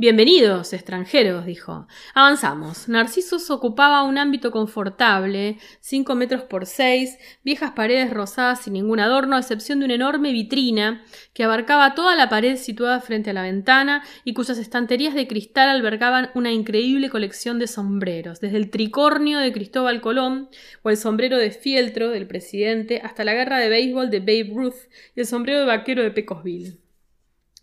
[0.00, 1.88] Bienvenidos, extranjeros, dijo.
[2.14, 2.88] Avanzamos.
[2.88, 9.34] Narcisos ocupaba un ámbito confortable, cinco metros por seis, viejas paredes rosadas sin ningún adorno,
[9.34, 13.42] a excepción de una enorme vitrina que abarcaba toda la pared situada frente a la
[13.42, 19.40] ventana y cuyas estanterías de cristal albergaban una increíble colección de sombreros, desde el tricornio
[19.40, 20.48] de Cristóbal Colón
[20.84, 24.78] o el sombrero de fieltro del presidente hasta la guerra de béisbol de Babe Ruth
[25.16, 26.87] y el sombrero de vaquero de Pecosville.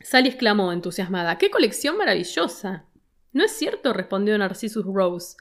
[0.06, 1.40] Sally exclamó, entusiasmada.
[1.40, 2.86] ¡Qué colección maravillosa!
[3.34, 5.36] No es cierto, respondió Narcissus Rose,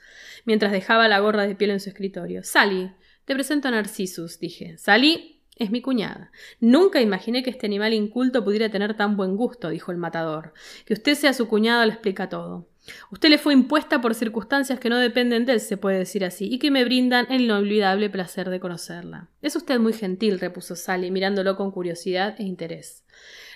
[0.47, 2.43] mientras dejaba la gorra de piel en su escritorio.
[2.43, 2.91] Sally,
[3.27, 4.79] te presento a Narcissus, dije.
[4.79, 6.33] Sally es mi cuñada.
[6.61, 10.55] Nunca imaginé que este animal inculto pudiera tener tan buen gusto, dijo el matador.
[10.87, 12.67] Que usted sea su cuñada lo explica todo.
[13.11, 16.49] Usted le fue impuesta por circunstancias que no dependen de él, se puede decir así,
[16.51, 19.29] y que me brindan el inolvidable placer de conocerla.
[19.43, 23.05] Es usted muy gentil, repuso Sally, mirándolo con curiosidad e interés.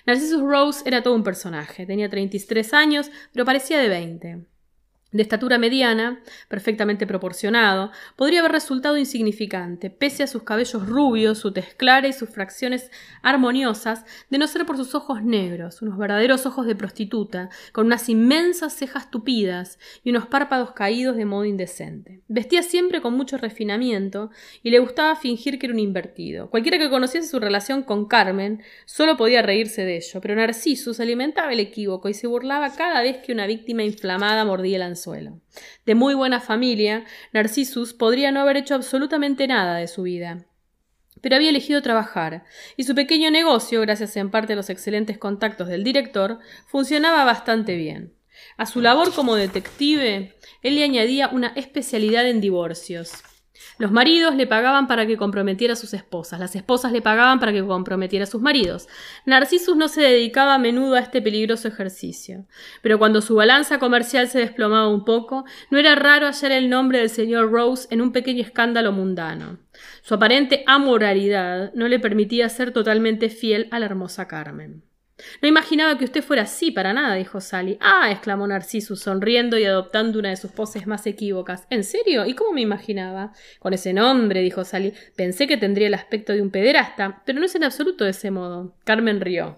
[0.09, 1.85] Narcissus Rose era todo un personaje.
[1.85, 4.45] Tenía 33 años, pero parecía de 20
[5.11, 11.51] de estatura mediana, perfectamente proporcionado, podría haber resultado insignificante, pese a sus cabellos rubios, su
[11.51, 12.91] tez clara y sus fracciones
[13.21, 18.07] armoniosas, de no ser por sus ojos negros, unos verdaderos ojos de prostituta, con unas
[18.09, 22.21] inmensas cejas tupidas y unos párpados caídos de modo indecente.
[22.27, 24.29] Vestía siempre con mucho refinamiento
[24.61, 26.49] y le gustaba fingir que era un invertido.
[26.49, 31.53] Cualquiera que conociese su relación con Carmen solo podía reírse de ello, pero Narcissus alimentaba
[31.53, 35.39] el equívoco y se burlaba cada vez que una víctima inflamada mordía el suelo.
[35.85, 40.45] De muy buena familia, Narcissus podría no haber hecho absolutamente nada de su vida.
[41.21, 42.45] Pero había elegido trabajar,
[42.77, 47.75] y su pequeño negocio, gracias en parte a los excelentes contactos del director, funcionaba bastante
[47.75, 48.13] bien.
[48.57, 53.11] A su labor como detective, él le añadía una especialidad en divorcios.
[53.77, 57.53] Los maridos le pagaban para que comprometiera a sus esposas, las esposas le pagaban para
[57.53, 58.87] que comprometiera a sus maridos.
[59.25, 62.45] Narcissus no se dedicaba a menudo a este peligroso ejercicio,
[62.81, 66.99] pero cuando su balanza comercial se desplomaba un poco, no era raro hallar el nombre
[66.99, 69.59] del señor Rose en un pequeño escándalo mundano.
[70.01, 74.88] Su aparente amoralidad no le permitía ser totalmente fiel a la hermosa Carmen.
[75.41, 77.77] No imaginaba que usted fuera así para nada, dijo Sally.
[77.81, 81.65] Ah, exclamó Narcissus, sonriendo y adoptando una de sus poses más equívocas.
[81.69, 82.25] ¿En serio?
[82.25, 83.33] ¿Y cómo me imaginaba?
[83.59, 84.93] Con ese nombre, dijo Sally.
[85.15, 88.31] Pensé que tendría el aspecto de un pederasta, pero no es en absoluto de ese
[88.31, 88.75] modo.
[88.83, 89.57] Carmen rió.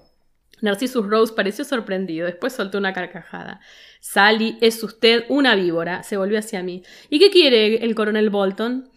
[0.62, 3.59] Narcissus Rose pareció sorprendido, después soltó una carcajada.
[3.99, 6.84] Sally, es usted una víbora, se volvió hacia mí.
[7.09, 8.89] ¿Y qué quiere el coronel Bolton?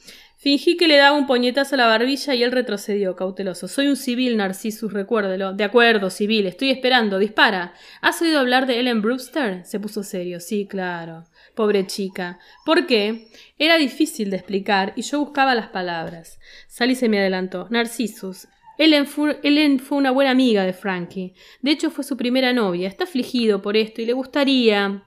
[0.45, 3.67] Fingí que le daba un puñetazo a la barbilla y él retrocedió, cauteloso.
[3.67, 5.55] Soy un civil, Narcissus, recuérdelo.
[5.55, 7.19] De acuerdo, civil, estoy esperando.
[7.19, 7.73] Dispara.
[8.03, 9.65] ¿Has oído hablar de Ellen Brewster?
[9.65, 10.41] Se puso serio.
[10.41, 11.25] Sí, claro.
[11.55, 12.39] Pobre chica.
[12.67, 13.29] ¿Por qué?
[13.57, 16.39] Era difícil de explicar y yo buscaba las palabras.
[16.69, 17.67] Sally se me adelantó.
[17.71, 18.47] Narcissus.
[18.77, 21.33] Ellen fue, Ellen fue una buena amiga de Frankie.
[21.63, 22.87] De hecho, fue su primera novia.
[22.87, 25.05] Está afligido por esto y le gustaría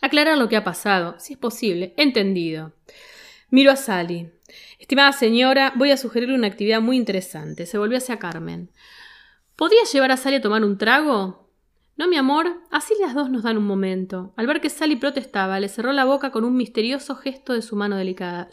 [0.00, 1.92] aclarar lo que ha pasado, si es posible.
[1.98, 2.72] Entendido.
[3.50, 4.30] Miro a Sally.
[4.78, 7.66] Estimada señora, voy a sugerirle una actividad muy interesante.
[7.66, 8.70] Se volvió hacia Carmen.
[9.56, 11.50] ¿Podría llevar a Sally a tomar un trago?
[11.96, 14.34] No, mi amor, así las dos nos dan un momento.
[14.36, 17.76] Al ver que Sally protestaba, le cerró la boca con un misterioso gesto de su
[17.76, 18.48] mano delicada.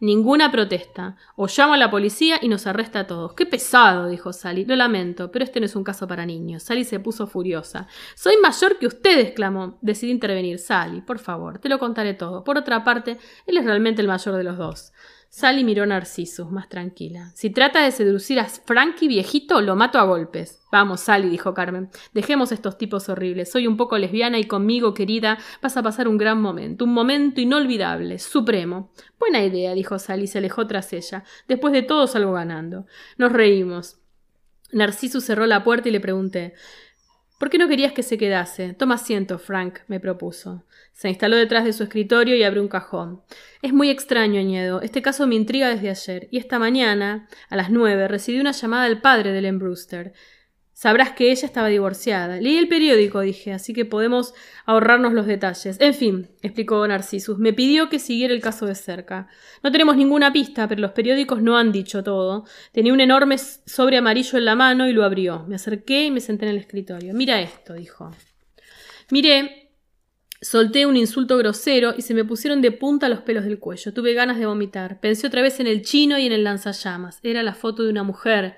[0.00, 1.16] Ninguna protesta.
[1.36, 3.34] O llamo a la policía y nos arresta a todos.
[3.34, 4.64] Qué pesado, dijo Sally.
[4.64, 6.62] Lo lamento, pero este no es un caso para niños.
[6.62, 7.86] Sally se puso furiosa.
[8.14, 9.78] Soy mayor que usted, exclamó.
[9.82, 10.58] Decidí intervenir.
[10.58, 12.44] Sally, por favor, te lo contaré todo.
[12.44, 14.92] Por otra parte, él es realmente el mayor de los dos.
[15.32, 17.30] Sally miró a Narcissus, más tranquila.
[17.36, 20.60] Si trata de seducir a Frankie viejito, lo mato a golpes.
[20.72, 21.88] Vamos, Sally, dijo Carmen.
[22.12, 23.48] Dejemos estos tipos horribles.
[23.48, 26.84] Soy un poco lesbiana y conmigo, querida, vas a pasar un gran momento.
[26.84, 28.90] Un momento inolvidable, supremo.
[29.20, 31.22] Buena idea, dijo Sally y se alejó tras ella.
[31.46, 32.86] Después de todo salgo ganando.
[33.16, 34.00] Nos reímos.
[34.72, 36.54] Narcissus cerró la puerta y le pregunté
[37.40, 38.74] ¿Por qué no querías que se quedase?
[38.74, 40.66] Toma asiento, Frank, me propuso.
[40.92, 43.22] Se instaló detrás de su escritorio y abrió un cajón.
[43.62, 44.82] Es muy extraño, añadió.
[44.82, 46.28] Este caso me intriga desde ayer.
[46.30, 50.12] Y esta mañana, a las nueve, recibí una llamada del padre de Len Brewster.
[50.80, 52.40] Sabrás que ella estaba divorciada.
[52.40, 54.32] Leí el periódico, dije, así que podemos
[54.64, 55.76] ahorrarnos los detalles.
[55.78, 59.28] En fin, explicó Narcissus, me pidió que siguiera el caso de cerca.
[59.62, 62.46] No tenemos ninguna pista, pero los periódicos no han dicho todo.
[62.72, 65.44] Tenía un enorme sobre amarillo en la mano y lo abrió.
[65.46, 67.12] Me acerqué y me senté en el escritorio.
[67.12, 68.10] Mira esto, dijo.
[69.10, 69.74] Miré,
[70.40, 73.92] solté un insulto grosero y se me pusieron de punta los pelos del cuello.
[73.92, 74.98] Tuve ganas de vomitar.
[74.98, 77.20] Pensé otra vez en el chino y en el lanzallamas.
[77.22, 78.56] Era la foto de una mujer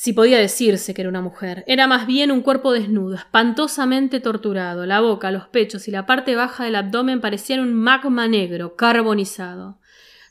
[0.00, 1.62] si podía decirse que era una mujer.
[1.66, 4.86] Era más bien un cuerpo desnudo, espantosamente torturado.
[4.86, 9.78] La boca, los pechos y la parte baja del abdomen parecían un magma negro, carbonizado.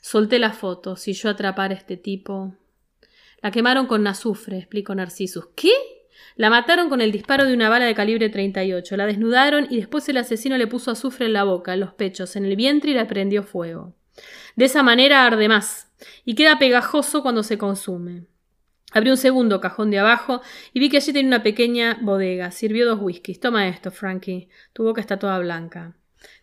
[0.00, 0.96] Solté la foto.
[0.96, 2.56] Si yo atrapara a este tipo.
[3.42, 5.50] La quemaron con azufre, explicó Narcissus.
[5.54, 5.70] ¿Qué?
[6.34, 8.96] La mataron con el disparo de una bala de calibre 38.
[8.96, 12.34] La desnudaron y después el asesino le puso azufre en la boca, en los pechos,
[12.34, 13.94] en el vientre y la prendió fuego.
[14.56, 15.92] De esa manera arde más
[16.24, 18.26] y queda pegajoso cuando se consume.
[18.92, 20.40] Abrí un segundo cajón de abajo
[20.72, 22.50] y vi que allí tenía una pequeña bodega.
[22.50, 23.40] Sirvió dos whiskies.
[23.40, 24.48] Toma esto, Frankie.
[24.72, 25.96] Tu boca está toda blanca.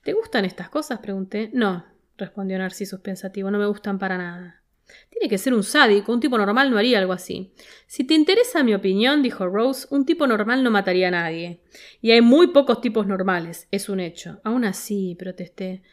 [0.04, 1.00] ¿Te gustan estas cosas?
[1.00, 1.50] pregunté.
[1.54, 1.86] No,
[2.18, 3.52] respondió Narciso pensativo.
[3.52, 4.64] No me gustan para nada.
[5.10, 6.14] Tiene que ser un sádico.
[6.14, 7.54] Un tipo normal no haría algo así.
[7.88, 11.62] Si te interesa mi opinión, dijo Rose, un tipo normal no mataría a nadie.
[12.02, 13.68] Y hay muy pocos tipos normales.
[13.72, 14.40] Es un hecho.
[14.44, 15.84] Aún así, protesté.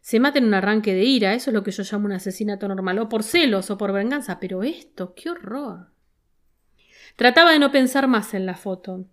[0.00, 1.32] Se mata en un arranque de ira.
[1.32, 2.98] Eso es lo que yo llamo un asesinato normal.
[2.98, 4.38] O por celos o por venganza.
[4.40, 5.91] Pero esto, qué horror.
[7.16, 9.04] Trataba de no pensar más en la foto.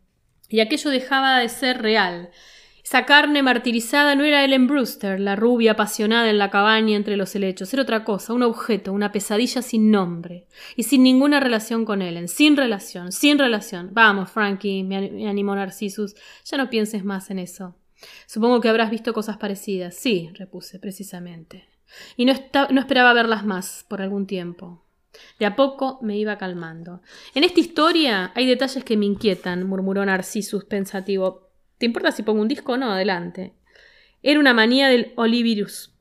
[0.48, 2.32] Y aquello dejaba de ser real.
[2.84, 7.36] Esa carne martirizada no era Ellen Brewster, la rubia apasionada en la cabaña entre los
[7.36, 7.72] helechos.
[7.72, 10.48] Era otra cosa, un objeto, una pesadilla sin nombre.
[10.76, 12.28] Y sin ninguna relación con Ellen.
[12.28, 13.90] Sin relación, sin relación.
[13.94, 16.16] Vamos, Frankie, me animó Narcissus.
[16.46, 17.76] Ya no pienses más en eso.
[18.26, 19.96] Supongo que habrás visto cosas parecidas.
[19.96, 21.68] Sí, repuse, precisamente.
[22.18, 22.34] Y no,
[22.72, 24.84] no esperaba verlas más por algún tiempo.
[25.40, 27.02] De a poco me iba calmando.
[27.34, 31.50] En esta historia hay detalles que me inquietan, murmuró Narcissus pensativo.
[31.78, 32.92] ¿Te importa si pongo un disco o no?
[32.92, 33.54] Adelante.
[34.22, 35.96] Era una manía del Olivirus.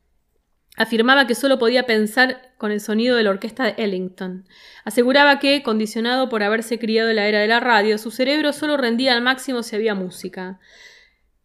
[0.77, 4.47] Afirmaba que solo podía pensar con el sonido de la orquesta de Ellington.
[4.85, 8.77] Aseguraba que, condicionado por haberse criado en la era de la radio, su cerebro solo
[8.77, 10.61] rendía al máximo si había música.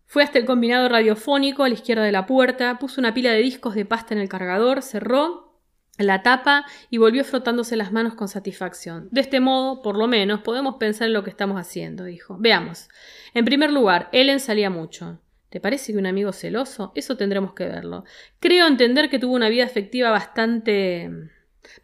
[0.06, 3.40] Fue hasta el combinado radiofónico a la izquierda de la puerta, puso una pila de
[3.40, 5.53] discos de pasta en el cargador, cerró
[5.98, 9.10] la tapa y volvió frotándose las manos con satisfacción.
[9.12, 12.38] De este modo, por lo menos, podemos pensar en lo que estamos haciendo, dijo.
[12.40, 12.90] Veamos.
[13.34, 15.20] En primer lugar, Ellen salía mucho.
[15.50, 16.92] ¿Te parece que un amigo celoso?
[16.96, 18.06] Eso tendremos que verlo.
[18.40, 21.12] Creo entender que tuvo una vida afectiva bastante.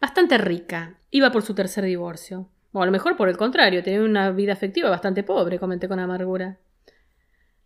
[0.00, 0.96] bastante rica.
[1.12, 2.48] Iba por su tercer divorcio.
[2.72, 6.00] O a lo mejor por el contrario, tenía una vida afectiva bastante pobre, comenté con
[6.00, 6.58] amargura.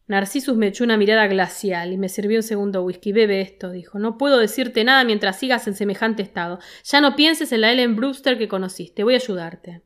[0.07, 3.13] Narcissus me echó una mirada glacial y me sirvió un segundo whisky.
[3.13, 3.99] Bebe esto, dijo.
[3.99, 6.59] No puedo decirte nada mientras sigas en semejante estado.
[6.85, 9.05] Ya no pienses en la Ellen Brewster que conociste.
[9.05, 9.83] Voy a ayudarte.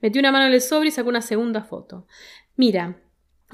[0.00, 2.06] Metió una mano en el sobre y sacó una segunda foto.
[2.56, 3.00] Mira,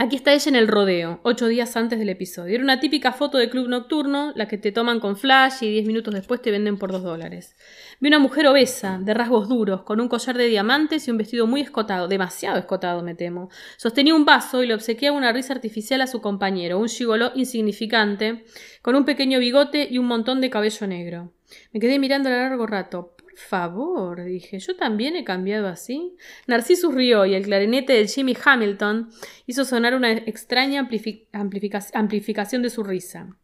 [0.00, 2.54] Aquí está ella en el rodeo, ocho días antes del episodio.
[2.54, 5.86] Era una típica foto de club nocturno, la que te toman con flash y diez
[5.88, 7.56] minutos después te venden por dos dólares.
[7.98, 11.48] Vi una mujer obesa, de rasgos duros, con un collar de diamantes y un vestido
[11.48, 13.50] muy escotado, demasiado escotado, me temo.
[13.76, 18.44] Sostenía un vaso y le obsequiaba una risa artificial a su compañero, un gigoló insignificante,
[18.82, 21.32] con un pequeño bigote y un montón de cabello negro.
[21.72, 26.16] Me quedé mirando a largo rato favor, dije, ¿yo también he cambiado así?
[26.46, 29.10] Narciso rió y el clarinete de Jimmy Hamilton
[29.46, 30.88] hizo sonar una extraña
[31.92, 33.36] amplificación de su risa.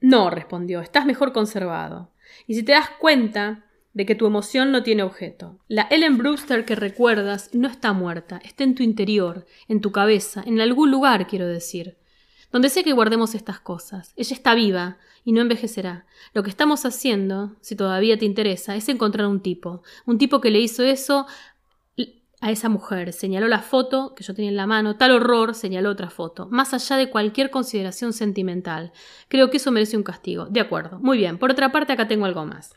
[0.00, 2.12] No, respondió, estás mejor conservado.
[2.46, 5.58] Y si te das cuenta de que tu emoción no tiene objeto.
[5.66, 10.42] La Ellen Brewster que recuerdas no está muerta, está en tu interior, en tu cabeza,
[10.46, 11.97] en algún lugar, quiero decir.
[12.50, 14.12] Donde sé que guardemos estas cosas.
[14.16, 14.98] Ella está viva,
[15.28, 16.06] y no envejecerá.
[16.32, 20.50] Lo que estamos haciendo, si todavía te interesa, es encontrar un tipo, un tipo que
[20.50, 21.26] le hizo eso
[22.40, 25.90] a esa mujer, señaló la foto que yo tenía en la mano, tal horror, señaló
[25.90, 28.92] otra foto, más allá de cualquier consideración sentimental.
[29.28, 30.46] Creo que eso merece un castigo.
[30.46, 30.98] De acuerdo.
[31.00, 31.36] Muy bien.
[31.36, 32.74] Por otra parte, acá tengo algo más.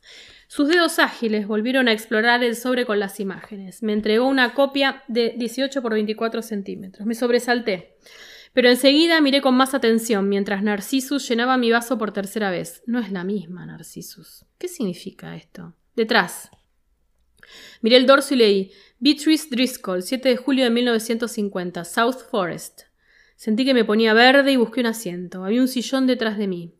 [0.47, 3.81] Sus dedos ágiles volvieron a explorar el sobre con las imágenes.
[3.81, 7.07] Me entregó una copia de 18 por 24 centímetros.
[7.07, 7.95] Me sobresalté.
[8.53, 12.83] Pero enseguida miré con más atención mientras Narcissus llenaba mi vaso por tercera vez.
[12.85, 14.45] No es la misma, Narcissus.
[14.57, 15.73] ¿Qué significa esto?
[15.95, 16.49] Detrás.
[17.81, 22.83] Miré el dorso y leí Beatrice Driscoll, 7 de julio de 1950, South Forest.
[23.35, 25.43] Sentí que me ponía verde y busqué un asiento.
[25.43, 26.75] Había un sillón detrás de mí.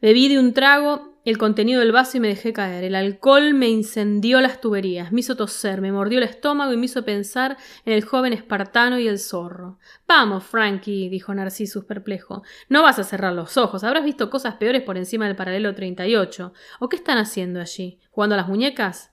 [0.00, 2.84] Bebí de un trago el contenido del vaso y me dejé caer.
[2.84, 6.86] El alcohol me incendió las tuberías, me hizo toser, me mordió el estómago y me
[6.86, 9.78] hizo pensar en el joven espartano y el zorro.
[10.06, 12.42] Vamos, Frankie, dijo Narcissus perplejo.
[12.68, 13.84] No vas a cerrar los ojos.
[13.84, 16.52] Habrás visto cosas peores por encima del paralelo 38.
[16.80, 18.00] ¿O qué están haciendo allí?
[18.10, 19.12] ¿Jugando a las muñecas?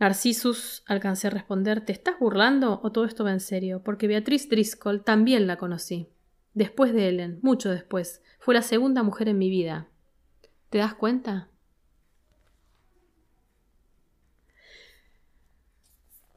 [0.00, 3.82] Narcissus, alcancé a responder, ¿te estás burlando o todo esto va en serio?
[3.84, 6.08] Porque Beatriz Driscoll también la conocí.
[6.54, 8.22] Después de Ellen, mucho después.
[8.40, 9.88] Fue la segunda mujer en mi vida.
[10.70, 11.48] ¿Te das cuenta?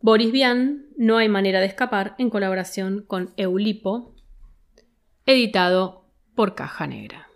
[0.02, 4.16] Boris Vian, No hay manera de escapar, en colaboración con Eulipo,
[5.26, 6.06] editado
[6.36, 7.30] por Caja Negra.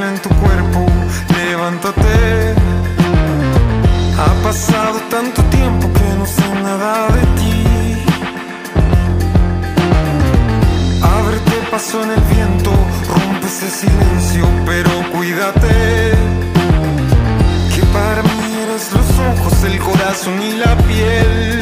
[0.00, 0.86] En tu cuerpo,
[1.36, 2.54] levántate.
[4.18, 7.64] Ha pasado tanto tiempo que no sé nada de ti.
[11.02, 12.70] Ábrete paso en el viento,
[13.08, 16.12] rompe ese silencio, pero cuídate.
[17.74, 21.61] Que para mí eres los ojos, el corazón y la piel.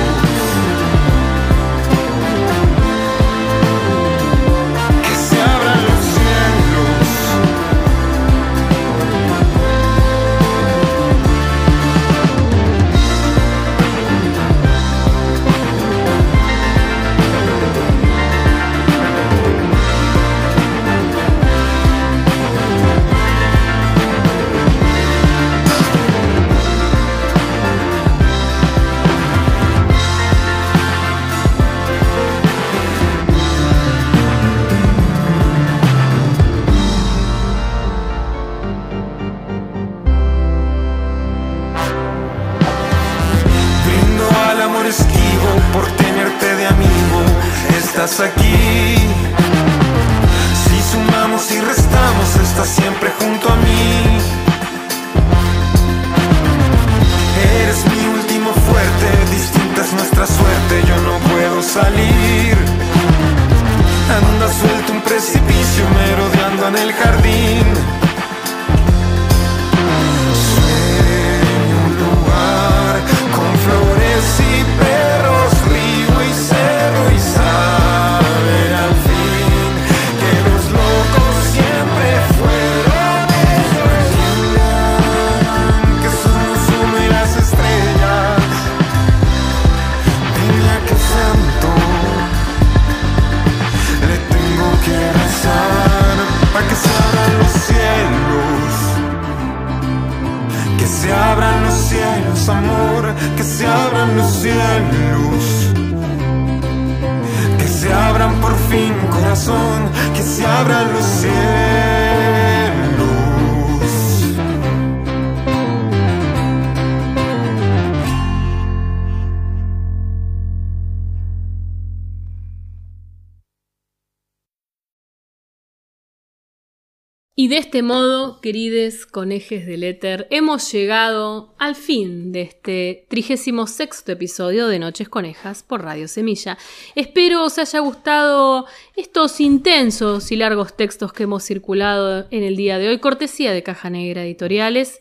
[127.71, 134.77] este modo, querides conejes del éter, hemos llegado al fin de este 36 episodio de
[134.77, 136.57] Noches Conejas por Radio Semilla.
[136.95, 138.65] Espero os haya gustado
[138.97, 143.63] estos intensos y largos textos que hemos circulado en el día de hoy, cortesía de
[143.63, 144.99] Caja Negra Editoriales.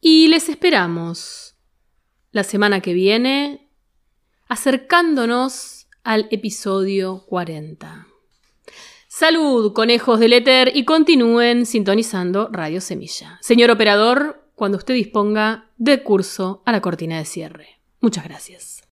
[0.00, 1.56] Y les esperamos
[2.30, 3.72] la semana que viene,
[4.46, 8.06] acercándonos al episodio 40.
[9.18, 13.38] Salud, conejos del éter, y continúen sintonizando Radio Semilla.
[13.40, 17.80] Señor operador, cuando usted disponga de curso a la cortina de cierre.
[18.02, 18.85] Muchas gracias.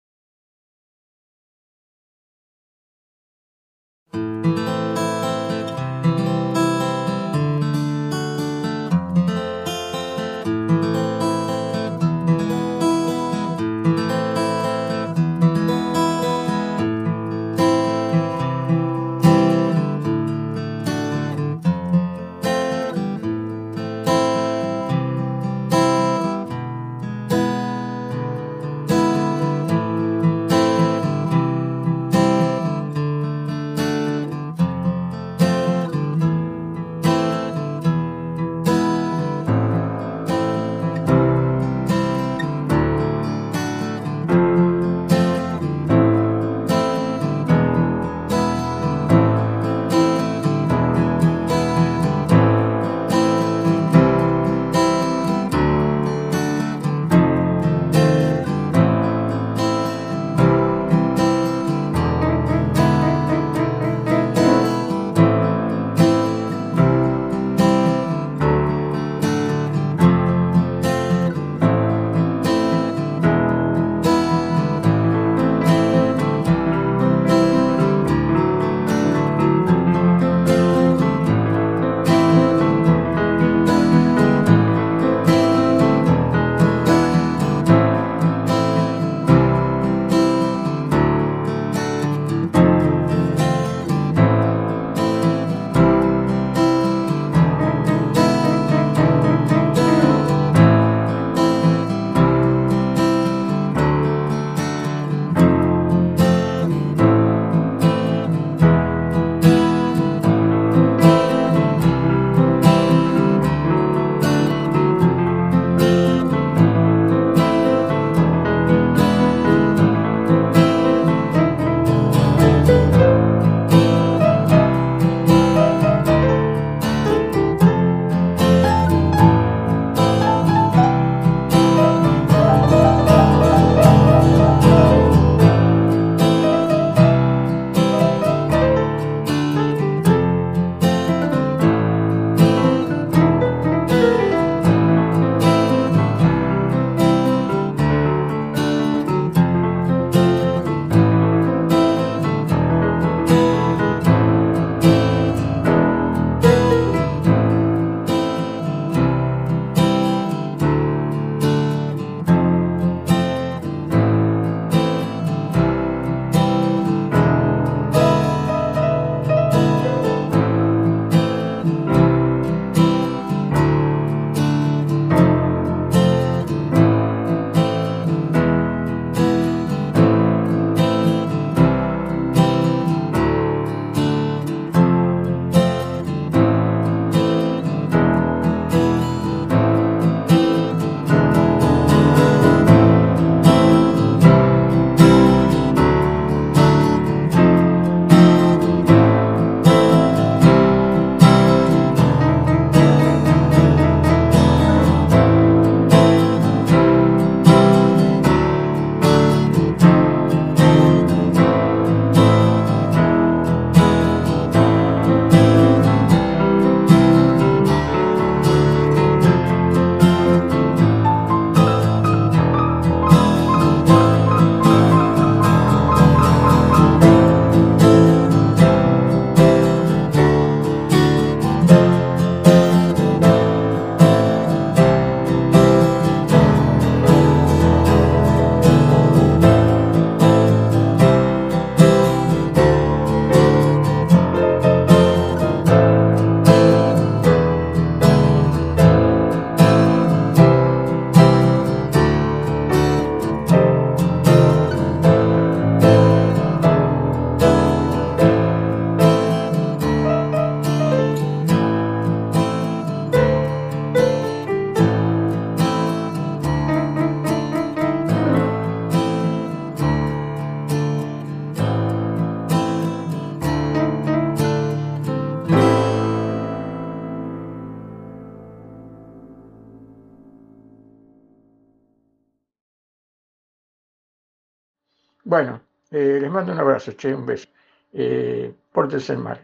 [286.34, 287.48] Mando un abrazo, che, un beso.
[287.92, 289.40] Eh, pórtense mal.